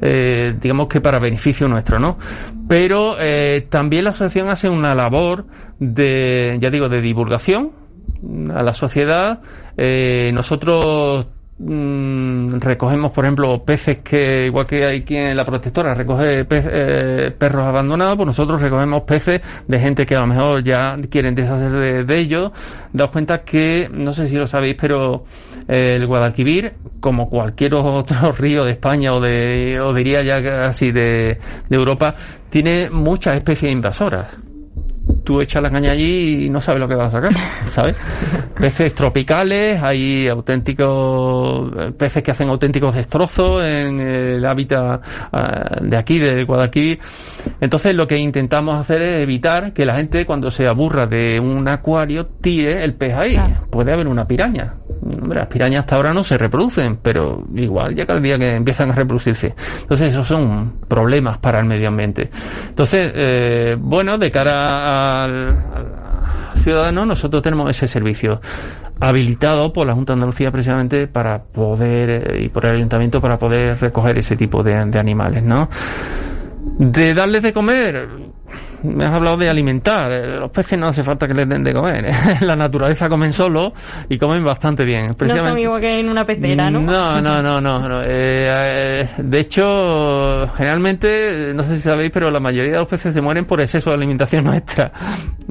[0.00, 2.18] Eh, digamos que para beneficio nuestro, ¿no?
[2.68, 5.46] Pero eh, también la asociación hace una labor
[5.78, 7.83] de, ya digo, de divulgación
[8.54, 9.40] a la sociedad.
[9.76, 11.26] Eh, nosotros
[11.58, 16.64] mm, recogemos, por ejemplo, peces que, igual que hay quien en la protectora recoge pe-
[16.70, 21.34] eh, perros abandonados, pues nosotros recogemos peces de gente que a lo mejor ya quieren
[21.34, 22.52] deshacer de, de ellos.
[22.92, 25.24] Daos cuenta que, no sé si lo sabéis, pero
[25.68, 30.92] eh, el Guadalquivir, como cualquier otro río de España o de, o diría ya casi
[30.92, 31.38] de,
[31.68, 32.14] de Europa,
[32.50, 34.26] tiene muchas especies invasoras
[35.24, 37.32] tú echas la caña allí y no sabes lo que vas a sacar,
[37.66, 37.96] ¿sabes?
[38.58, 45.02] Peces tropicales, hay auténticos eh, peces que hacen auténticos destrozos en el hábitat
[45.32, 47.00] ah, de aquí, de Guadalquivir.
[47.60, 51.66] Entonces lo que intentamos hacer es evitar que la gente cuando se aburra de un
[51.68, 53.36] acuario tire el pez ahí.
[53.70, 54.74] Puede haber una piraña.
[55.02, 58.90] Hombre, las pirañas hasta ahora no se reproducen, pero igual ya cada día que empiezan
[58.90, 59.54] a reproducirse.
[59.80, 62.30] Entonces esos son problemas para el medio ambiente.
[62.68, 65.48] Entonces, eh, bueno, de cara al,
[66.54, 68.40] al ciudadano, nosotros tenemos ese servicio
[69.00, 73.38] habilitado por la Junta de Andalucía precisamente para poder, eh, y por el Ayuntamiento, para
[73.38, 75.68] poder recoger ese tipo de, de animales, ¿no?
[76.78, 78.08] De darles de comer,
[78.82, 80.12] me has hablado de alimentar.
[80.12, 82.04] Eh, Los peces no hace falta que les den de comer.
[82.06, 83.72] En la naturaleza comen solo
[84.08, 85.14] y comen bastante bien.
[85.18, 86.80] No son igual que en una pecera, ¿no?
[86.80, 87.88] no, no, no, no.
[87.88, 88.02] no.
[88.02, 88.06] Eh,
[88.46, 93.14] eh, de hecho, generalmente, eh, no sé si sabéis, pero la mayoría de los peces
[93.14, 94.92] se mueren por exceso de alimentación nuestra.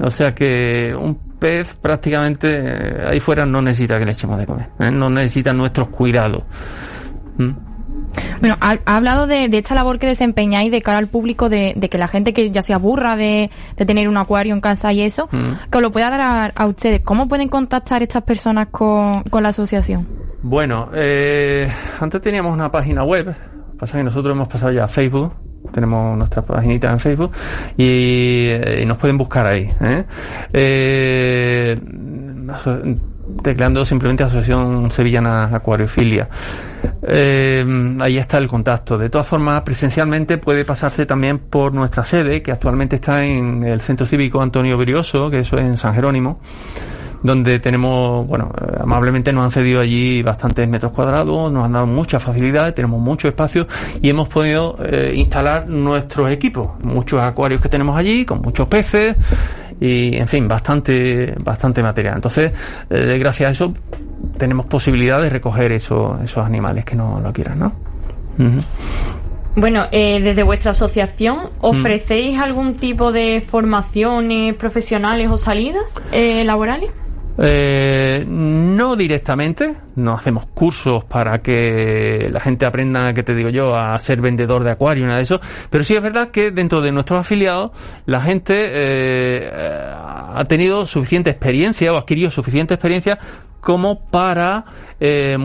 [0.02, 4.46] O sea que un pez prácticamente eh, ahí fuera no necesita que le echemos de
[4.46, 4.70] comer.
[4.80, 4.92] ¿eh?
[4.92, 6.44] No necesita nuestros cuidados.
[7.38, 7.73] ¿Mm?
[8.40, 11.74] Bueno, ha, ha hablado de, de esta labor que desempeñáis de cara al público, de,
[11.76, 14.92] de que la gente que ya se aburra de, de tener un acuario en casa
[14.94, 15.70] y eso, Mm.
[15.72, 17.02] que os lo pueda dar a, a ustedes.
[17.02, 20.08] ¿Cómo pueden contactar estas personas con, con la asociación?
[20.42, 23.34] Bueno, eh, antes teníamos una página web,
[23.80, 25.34] pasa que nosotros hemos pasado ya a Facebook,
[25.72, 27.32] tenemos nuestra paginita en Facebook
[27.78, 28.50] y,
[28.82, 29.68] y nos pueden buscar ahí.
[29.82, 30.04] ¿eh?
[30.52, 31.76] Eh,
[33.42, 36.28] tecleando simplemente Asociación Sevillana Acuariofilia.
[37.02, 38.98] Eh, ahí está el contacto.
[38.98, 43.82] De todas formas, presencialmente puede pasarse también por nuestra sede, que actualmente está en el
[43.82, 46.40] Centro Cívico Antonio Brioso, que eso es en San Jerónimo
[47.24, 52.20] donde tenemos, bueno, amablemente nos han cedido allí bastantes metros cuadrados, nos han dado mucha
[52.20, 53.66] facilidad, tenemos mucho espacio
[54.02, 59.16] y hemos podido eh, instalar nuestros equipos, muchos acuarios que tenemos allí, con muchos peces
[59.84, 62.16] y, en fin, bastante, bastante material.
[62.16, 62.54] Entonces,
[62.90, 63.74] eh, gracias a eso,
[64.38, 67.74] tenemos posibilidad de recoger esos, esos animales que no lo quieran, ¿no?
[69.58, 71.66] Bueno, eh, desde vuestra asociación, Mm.
[71.66, 76.90] ¿ofrecéis algún tipo de formaciones profesionales o salidas eh, laborales?
[77.38, 83.76] Eh, no directamente, no hacemos cursos para que la gente aprenda, que te digo yo,
[83.76, 86.92] a ser vendedor de acuario, nada de eso, pero sí es verdad que dentro de
[86.92, 87.72] nuestros afiliados
[88.06, 93.18] la gente eh, ha tenido suficiente experiencia o adquirido suficiente experiencia
[93.64, 94.66] como para
[95.00, 95.38] eh,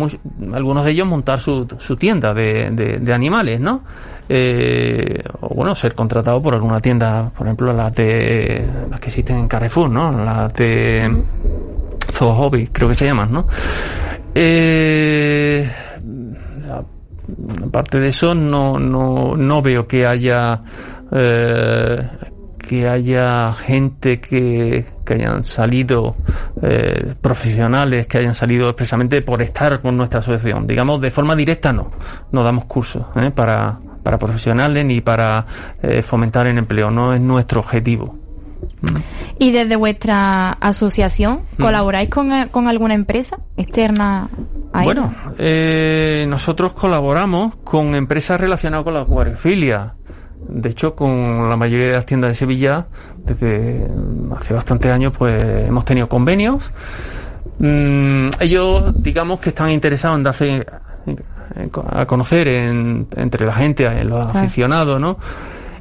[0.52, 3.82] algunos de ellos montar su, su tienda de, de- de animales, ¿no?
[4.28, 9.38] Eh, o bueno, ser contratado por alguna tienda, por ejemplo, las de las que existen
[9.38, 10.10] en Carrefour, ¿no?
[10.12, 11.24] Las de
[12.12, 13.46] Zoo Hobby, creo que se llaman, ¿no?
[14.34, 15.68] Eh,
[17.66, 20.62] aparte de eso, no, no, no veo que haya
[21.12, 22.08] eh,
[22.68, 26.16] que haya gente que, que hayan salido
[26.62, 30.66] eh, profesionales que hayan salido expresamente por estar con nuestra asociación.
[30.66, 31.90] Digamos, de forma directa no,
[32.30, 33.30] no damos cursos ¿eh?
[33.30, 35.46] para, para profesionales ni para
[35.82, 38.16] eh, fomentar el empleo, no es nuestro objetivo.
[39.38, 41.62] Y desde vuestra asociación, Mm.
[41.62, 44.28] ¿colaboráis con, eh, con alguna empresa externa
[44.72, 44.82] a?
[44.84, 49.94] Bueno, eh, nosotros colaboramos con empresas relacionadas con la acuariofilia.
[50.49, 52.86] De hecho, con la mayoría de las tiendas de Sevilla,
[53.24, 53.86] desde
[54.36, 56.70] hace bastantes años, pues hemos tenido convenios.
[57.59, 60.66] Mm, ellos, digamos que están interesados en darse
[61.91, 65.18] a conocer en- entre la gente, en los aficionados, ¿no?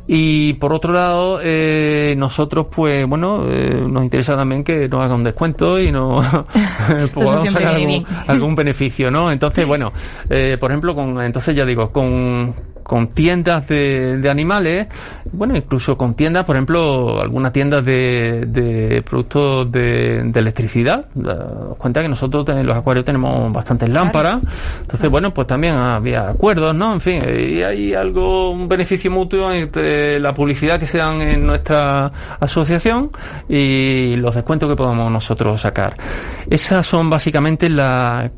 [0.10, 5.14] Y por otro lado, eh, nosotros, pues bueno, eh, nos interesa también que nos haga
[5.16, 6.22] un descuento y no
[7.14, 9.30] podamos siempre sacar algún, algún beneficio, ¿no?
[9.30, 9.91] Entonces, bueno,
[10.30, 12.55] eh, por ejemplo, con, entonces ya digo, con,
[12.88, 14.88] con tiendas de, de animales,
[15.33, 21.05] bueno, incluso con tiendas, por ejemplo, algunas tiendas de, de productos de, de electricidad.
[21.69, 24.39] Os cuenta que nosotros en los acuarios tenemos bastantes lámparas.
[24.81, 26.93] Entonces, bueno, pues también había acuerdos, ¿no?
[26.93, 31.45] En fin, y hay algo, un beneficio mutuo entre la publicidad que se dan en
[31.45, 32.09] nuestra
[32.39, 33.11] asociación
[33.49, 35.97] y los descuentos que podamos nosotros sacar.
[36.49, 38.31] Esas son básicamente la-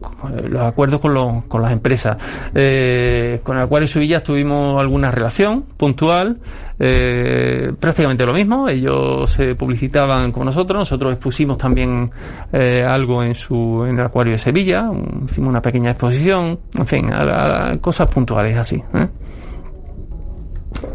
[0.49, 2.17] los acuerdos con, los- con las empresas.
[2.55, 6.37] Eh, con el Acuario Sevilla estuvimos tuvimos alguna relación puntual,
[6.79, 8.69] eh, prácticamente lo mismo.
[8.69, 12.09] Ellos se publicitaban con nosotros, nosotros expusimos también
[12.53, 14.89] eh, algo en su en el acuario de Sevilla,
[15.25, 18.77] hicimos una pequeña exposición, en fin, a- a- cosas puntuales así.
[18.93, 19.07] ¿eh?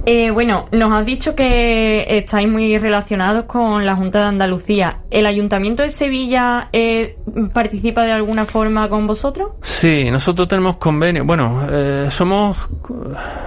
[0.07, 4.99] Eh, bueno, nos has dicho que estáis muy relacionados con la Junta de Andalucía.
[5.11, 7.17] ¿El Ayuntamiento de Sevilla eh,
[7.53, 9.53] participa de alguna forma con vosotros?
[9.63, 11.25] Sí, nosotros tenemos convenio.
[11.25, 12.57] Bueno, eh, somos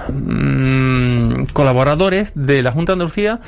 [0.10, 3.40] mm, colaboradores de la Junta de Andalucía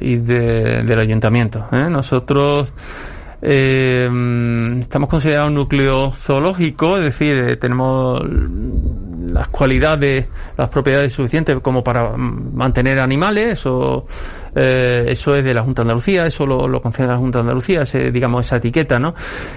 [0.00, 1.66] y de- del Ayuntamiento.
[1.72, 1.88] ¿eh?
[1.90, 2.68] Nosotros
[3.42, 4.08] eh,
[4.80, 10.26] estamos considerados un núcleo zoológico, es decir, eh, tenemos las cualidades,
[10.56, 14.06] las propiedades suficientes como para mantener animales, eso,
[14.54, 17.42] eh, eso es de la Junta de Andalucía, eso lo, lo concede la Junta de
[17.42, 19.14] Andalucía, ese, digamos, esa etiqueta, ¿no?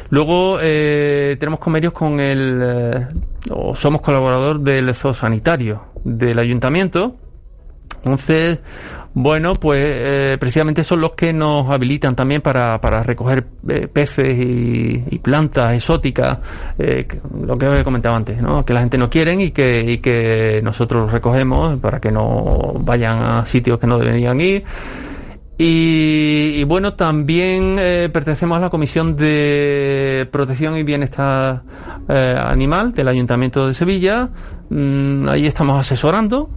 [0.10, 3.08] Luego eh, tenemos convenios con el,
[3.50, 7.16] o somos colaborador del zoosanitario del ayuntamiento,
[8.04, 8.60] entonces,
[9.14, 14.38] bueno, pues eh, precisamente son los que nos habilitan también para, para recoger eh, peces
[14.40, 16.40] y, plantas exóticas,
[16.78, 17.06] eh,
[17.46, 18.64] lo que os he comentado antes, ¿no?
[18.64, 23.22] que la gente no quiere y que, y que nosotros recogemos para que no vayan
[23.22, 24.64] a sitios que no deberían ir.
[25.58, 31.64] Y, y bueno, también eh, pertenecemos a la Comisión de Protección y Bienestar
[32.08, 34.30] Animal del Ayuntamiento de Sevilla.
[34.70, 36.50] Mm, ahí estamos asesorando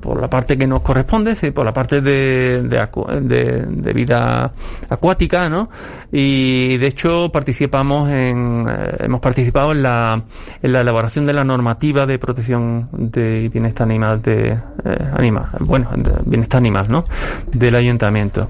[0.00, 2.88] por la parte que nos corresponde, sí, por la parte de, de,
[3.22, 4.52] de- de vida
[4.88, 5.70] acuática, ¿no?
[6.10, 10.22] Y de hecho participamos en, eh, hemos participado en la,
[10.62, 14.58] en la elaboración de la normativa de protección de bienestar animal de eh,
[15.16, 17.04] animal, bueno, de bienestar animal, ¿no?
[17.52, 18.48] Del ayuntamiento.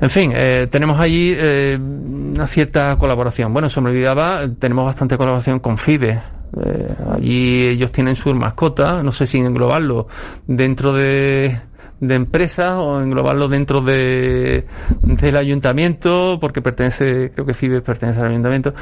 [0.00, 3.52] En fin, eh, tenemos allí eh, una cierta colaboración.
[3.52, 6.20] Bueno, se me olvidaba, tenemos bastante colaboración con FIBE.
[6.64, 10.06] Eh, allí ellos tienen su mascota, no sé si englobarlo
[10.46, 11.58] dentro de,
[12.00, 14.66] de empresas o englobarlo dentro de
[15.02, 18.74] del ayuntamiento porque pertenece creo que FIBE pertenece al ayuntamiento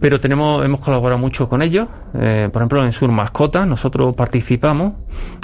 [0.00, 1.88] pero tenemos hemos colaborado mucho con ellos.
[2.14, 4.94] Eh, por ejemplo en Sur Mascotas nosotros participamos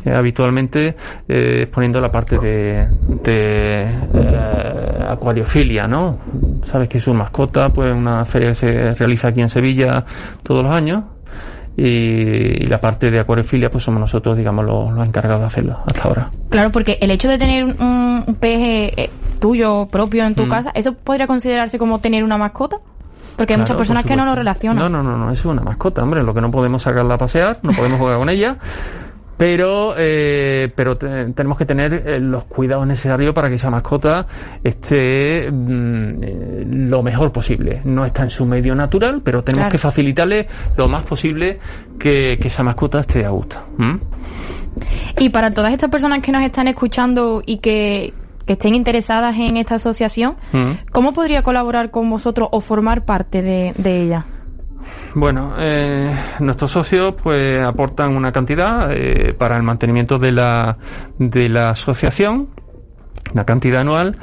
[0.05, 0.97] eh, habitualmente
[1.29, 2.89] eh, exponiendo la parte de,
[3.23, 3.83] de
[4.15, 6.19] eh, acuariofilia no
[6.65, 10.05] sabes que Sur Mascota pues una feria que se realiza aquí en Sevilla
[10.43, 11.05] todos los años
[11.77, 11.83] y,
[12.65, 16.03] y la parte de acuariofilia pues somos nosotros digamos los, los encargados de hacerlo hasta
[16.03, 19.11] ahora Claro, porque el hecho de tener un, un pez eh,
[19.41, 20.51] tuyo propio en tu Mm.
[20.51, 22.77] casa, ¿eso podría considerarse como tener una mascota?
[23.37, 24.79] Porque hay Claro, muchas por personas que no lo relacionan.
[24.79, 26.23] No, no, no, no, es una mascota, hombre.
[26.23, 28.59] Lo que no podemos sacarla a pasear, no podemos jugar con ella.
[29.45, 34.25] Pero, eh, pero te- tenemos que tener eh, los cuidados necesarios para que esa mascota
[34.63, 37.81] esté mm, eh, lo mejor posible.
[37.85, 39.73] No está en su medio natural, pero tenemos Claro.
[39.73, 41.59] que facilitarle lo más posible
[41.99, 43.57] que, que esa mascota esté a gusto.
[45.19, 48.15] Y para todas estas personas que nos están escuchando y que,
[48.47, 50.79] que estén interesadas en esta asociación, ¿m?
[50.93, 54.25] ¿cómo podría colaborar con vosotros o formar parte de, de ella?
[55.15, 60.77] Bueno, eh, nuestros socios pues aportan una cantidad eh, para el mantenimiento de la,
[61.19, 62.49] de la asociación,
[63.33, 64.17] una cantidad anual.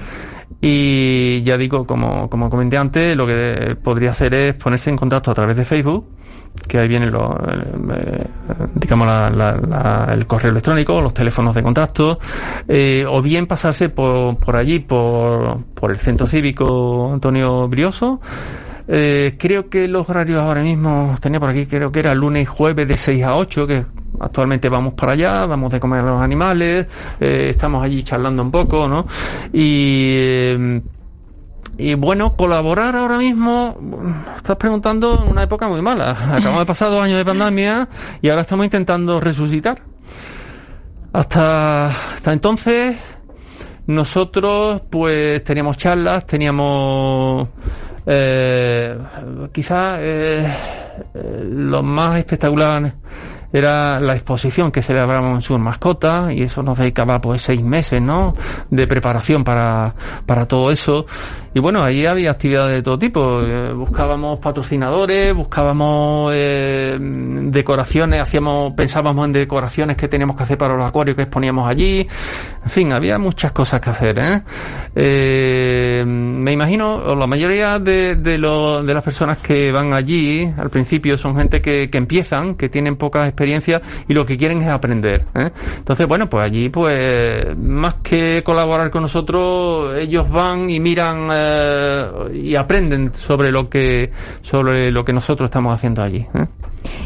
[0.62, 5.32] Y ya digo, como, como comenté antes, lo que podría hacer es ponerse en contacto
[5.32, 6.05] a través de Facebook,
[6.68, 8.28] que ahí viene lo, eh,
[8.76, 12.20] digamos la- la- la- el correo electrónico, los teléfonos de contacto,
[12.68, 18.20] eh, o bien pasarse por, por allí, por, por el centro cívico Antonio Brioso.
[18.91, 22.45] Eh, creo que los horarios ahora mismo, tenía por aquí, creo que era lunes y
[22.45, 23.85] jueves de 6 a 8, que
[24.19, 26.87] actualmente vamos para allá, vamos de comer a los animales,
[27.19, 29.05] eh, estamos allí charlando un poco, ¿no?
[29.53, 30.81] Y, eh,
[31.77, 33.77] y bueno, colaborar ahora mismo,
[34.35, 36.09] estás preguntando en una época muy mala.
[36.35, 37.87] Acabamos de pasar dos años de pandemia
[38.23, 39.81] y ahora estamos intentando resucitar.
[41.13, 42.97] Hasta, hasta entonces,
[43.89, 47.49] nosotros pues teníamos charlas, teníamos
[48.05, 48.95] eh,
[49.51, 50.47] quizás eh,
[51.49, 52.93] lo más espectacular
[53.51, 57.99] era la exposición que celebramos en Sur Mascota y eso nos dedicaba pues seis meses
[57.99, 58.35] ¿no?
[58.69, 59.95] de preparación para,
[60.27, 61.07] para todo eso
[61.53, 63.41] y bueno ahí había actividades de todo tipo.
[63.41, 70.75] Eh, buscábamos patrocinadores buscábamos eh, decoraciones hacíamos pensábamos en decoraciones que teníamos que hacer para
[70.75, 72.07] los acuarios que exponíamos allí.
[72.63, 74.41] En fin había muchas cosas que hacer ¿eh?
[74.95, 81.17] Eh, me imagino la mayoría de, de, de las personas que van allí al principio
[81.17, 85.25] son gente que, que empiezan que tienen poca experiencia y lo que quieren es aprender
[85.33, 92.11] entonces bueno pues allí pues más que colaborar con nosotros ellos van y miran eh,
[92.33, 94.11] y aprenden sobre lo que
[94.41, 96.47] sobre lo que nosotros estamos haciendo allí ¿eh?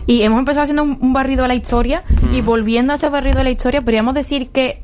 [0.05, 2.45] Y hemos empezado haciendo un, un barrido a la historia y Mm.
[2.45, 4.83] volviendo a ese barrido a la historia, podríamos decir que,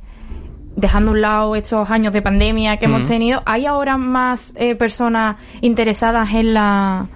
[0.76, 3.12] dejando a un lado estos años de pandemia que hemos Mm.
[3.12, 7.08] tenido, hay ahora más eh, personas interesadas en la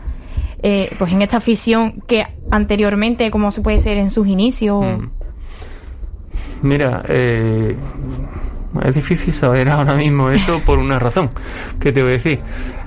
[0.61, 4.81] eh, pues en esta afición que anteriormente, como se puede ser en sus inicios.
[4.81, 5.09] Mm.
[6.61, 7.75] Mira, eh,
[8.81, 11.29] es difícil saber ahora mismo eso por una razón.
[11.79, 12.39] ¿Qué te voy a decir?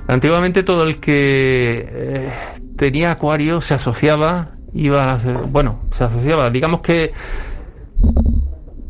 [0.07, 2.31] Antiguamente todo el que eh,
[2.77, 7.11] tenía acuario se asociaba, iba a las- bueno, se asociaba, digamos que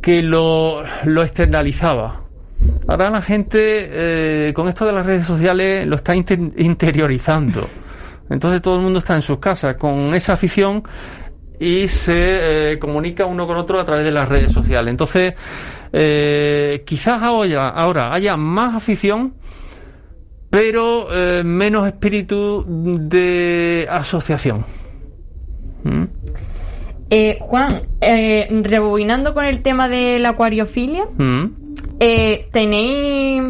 [0.02, 2.22] que lo, lo externalizaba.
[2.88, 3.60] Ahora la gente,
[4.50, 7.68] eh, con esto de las redes sociales, lo está inter- interiorizando.
[8.30, 10.84] Entonces todo el mundo está en sus casas con esa afición
[11.60, 14.92] y se eh, comunica uno con otro a través de las redes sociales.
[14.92, 15.34] Entonces,
[15.94, 19.34] eh, quizás ahora, ahora haya más afición,
[20.50, 24.66] pero eh, menos espíritu de asociación.
[25.84, 26.04] ¿Mm?
[27.10, 31.46] Eh, Juan, eh, rebobinando con el tema de la acuariofilia, ¿Mm?
[32.00, 33.42] eh, tenéis,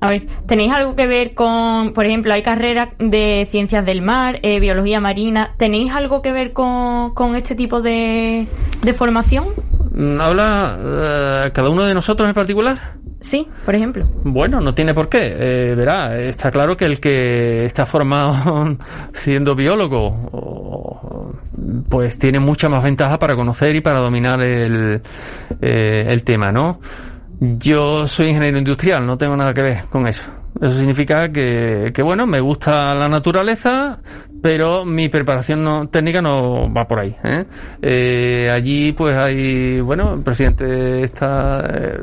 [0.00, 4.38] a ver, tenéis algo que ver con, por ejemplo, hay carreras de ciencias del mar,
[4.42, 8.46] eh, biología marina, ¿tenéis algo que ver con, con este tipo de,
[8.82, 9.46] de formación?
[9.96, 10.78] Mm, ¿Habla
[11.46, 12.94] eh, cada uno de nosotros en particular?
[13.22, 14.06] Sí, por ejemplo.
[14.24, 15.18] Bueno, no tiene por qué.
[15.38, 18.76] Eh, verá, está claro que el que está formado
[19.14, 21.32] siendo biólogo, o-
[21.88, 25.00] pues tiene mucha más ventaja para conocer y para dominar el,
[25.60, 26.78] eh, el tema, ¿no?
[27.40, 30.22] Yo soy ingeniero industrial, no tengo nada que ver con eso.
[30.60, 33.98] Eso significa que, que bueno, me gusta la naturaleza,
[34.42, 37.14] pero mi preparación no- técnica no va por ahí.
[37.24, 37.44] ¿eh?
[37.82, 41.98] Eh, allí, pues hay, bueno, el presidente está eh,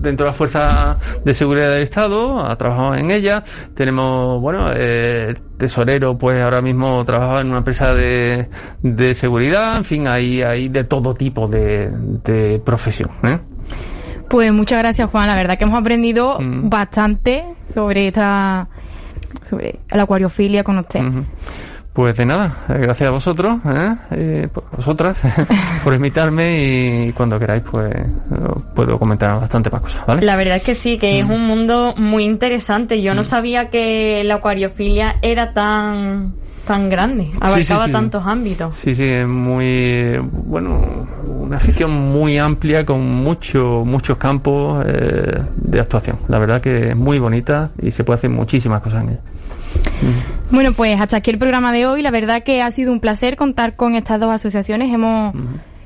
[0.00, 3.42] dentro de la Fuerza de Seguridad del Estado, ha trabajado en ella.
[3.74, 4.70] Tenemos, bueno,
[5.58, 8.48] tesorero, pues ahora mismo trabaja en una empresa de,
[8.82, 9.76] de seguridad.
[9.78, 11.90] En fin, hay, hay de todo tipo de,
[12.24, 13.10] de profesión.
[13.24, 13.38] ¿eh?
[14.28, 15.26] Pues muchas gracias, Juan.
[15.26, 16.68] La verdad que hemos aprendido Mm.
[16.68, 18.68] bastante sobre esta
[19.50, 21.00] sobre la acuariofilia con usted.
[21.92, 23.94] Pues de nada, eh, gracias a vosotros, ¿eh?
[24.12, 25.18] Eh, por- vosotras,
[25.82, 26.60] por invitarme
[27.08, 27.92] y cuando queráis, pues
[28.74, 30.24] puedo comentar bastante más cosas, ¿vale?
[30.24, 33.02] La verdad es que sí, que es un mundo muy interesante.
[33.02, 36.34] Yo no sabía que la acuariofilia era tan
[36.68, 37.90] tan grande, abarcaba Sí, sí, sí.
[37.92, 38.74] tantos ámbitos.
[38.76, 45.80] Sí, sí, es muy, bueno, una afición muy amplia con mucho, muchos campos eh, de
[45.80, 46.18] actuación.
[46.28, 49.20] La verdad que es muy bonita y se puede hacer muchísimas cosas en ella.
[50.50, 52.02] Bueno, pues hasta aquí el programa de hoy.
[52.02, 54.92] La verdad que ha sido un placer contar con estas dos asociaciones.
[54.92, 55.34] Hemos,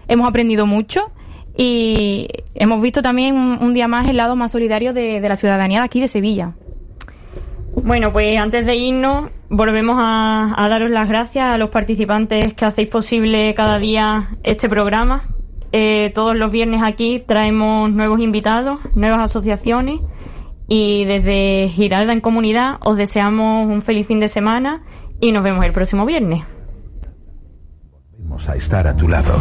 [0.09, 1.11] hemos aprendido mucho
[1.57, 5.37] y hemos visto también un, un día más el lado más solidario de, de la
[5.37, 6.53] ciudadanía de aquí de Sevilla.
[7.75, 12.89] Bueno, pues antes de irnos, volvemos a, daros las gracias a los participantes que hacéis
[12.89, 15.29] posible cada día este programa.
[15.73, 20.01] Eh, todos los viernes aquí traemos nuevos invitados, nuevas asociaciones
[20.69, 24.83] y desde Giralda en Comunidad os deseamos un feliz fin de semana
[25.21, 26.45] y nos vemos el próximo viernes.
[28.19, 29.35] Vamos a estar a tu lado.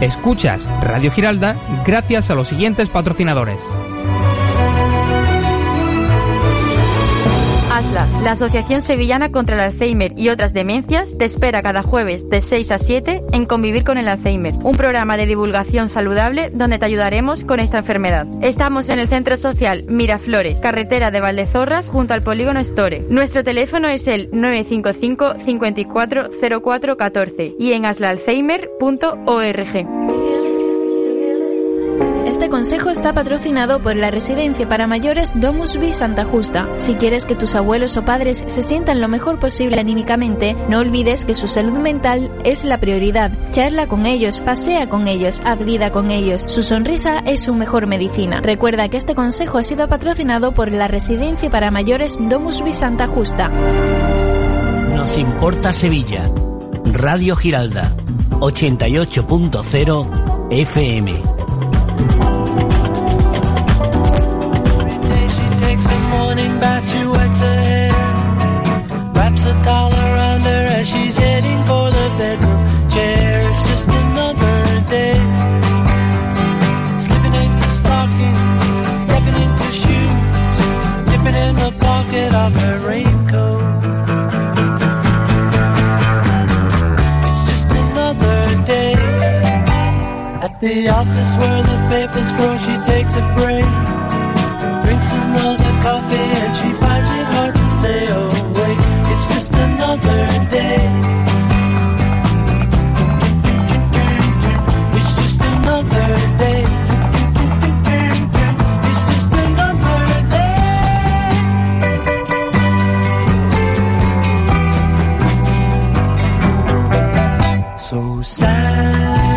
[0.00, 3.62] Escuchas Radio Giralda gracias a los siguientes patrocinadores.
[7.76, 12.40] ASLA, la Asociación Sevillana contra el Alzheimer y otras demencias, te espera cada jueves de
[12.40, 16.86] 6 a 7 en Convivir con el Alzheimer, un programa de divulgación saludable donde te
[16.86, 18.26] ayudaremos con esta enfermedad.
[18.40, 23.04] Estamos en el Centro Social Miraflores, carretera de Valdezorras, junto al Polígono Store.
[23.10, 26.30] Nuestro teléfono es el 955 54
[26.62, 30.35] 04 14 y en aslaalzheimer.org.
[32.36, 36.68] Este consejo está patrocinado por la Residencia para Mayores Domus Vi Santa Justa.
[36.76, 41.24] Si quieres que tus abuelos o padres se sientan lo mejor posible anímicamente, no olvides
[41.24, 43.32] que su salud mental es la prioridad.
[43.52, 46.42] Charla con ellos, pasea con ellos, haz vida con ellos.
[46.42, 48.42] Su sonrisa es su mejor medicina.
[48.42, 53.06] Recuerda que este consejo ha sido patrocinado por la Residencia para Mayores Domus Vi Santa
[53.06, 53.48] Justa.
[54.94, 56.30] Nos importa Sevilla.
[56.84, 57.96] Radio Giralda.
[58.40, 61.35] 88.0 FM.
[66.56, 67.92] Morning bath, she wets her hair,
[69.14, 73.50] wraps a towel around her as she's heading for the bedroom chair.
[73.50, 75.18] It's just another day,
[77.00, 80.14] slipping into stockings, stepping into shoes,
[81.10, 81.70] dipping in the
[82.34, 83.62] off her raincoat.
[87.28, 88.94] It's just another day
[90.44, 92.54] at the office where the papers grow.
[92.58, 93.68] She takes a break,
[94.84, 96.95] drinks another Talvez te vá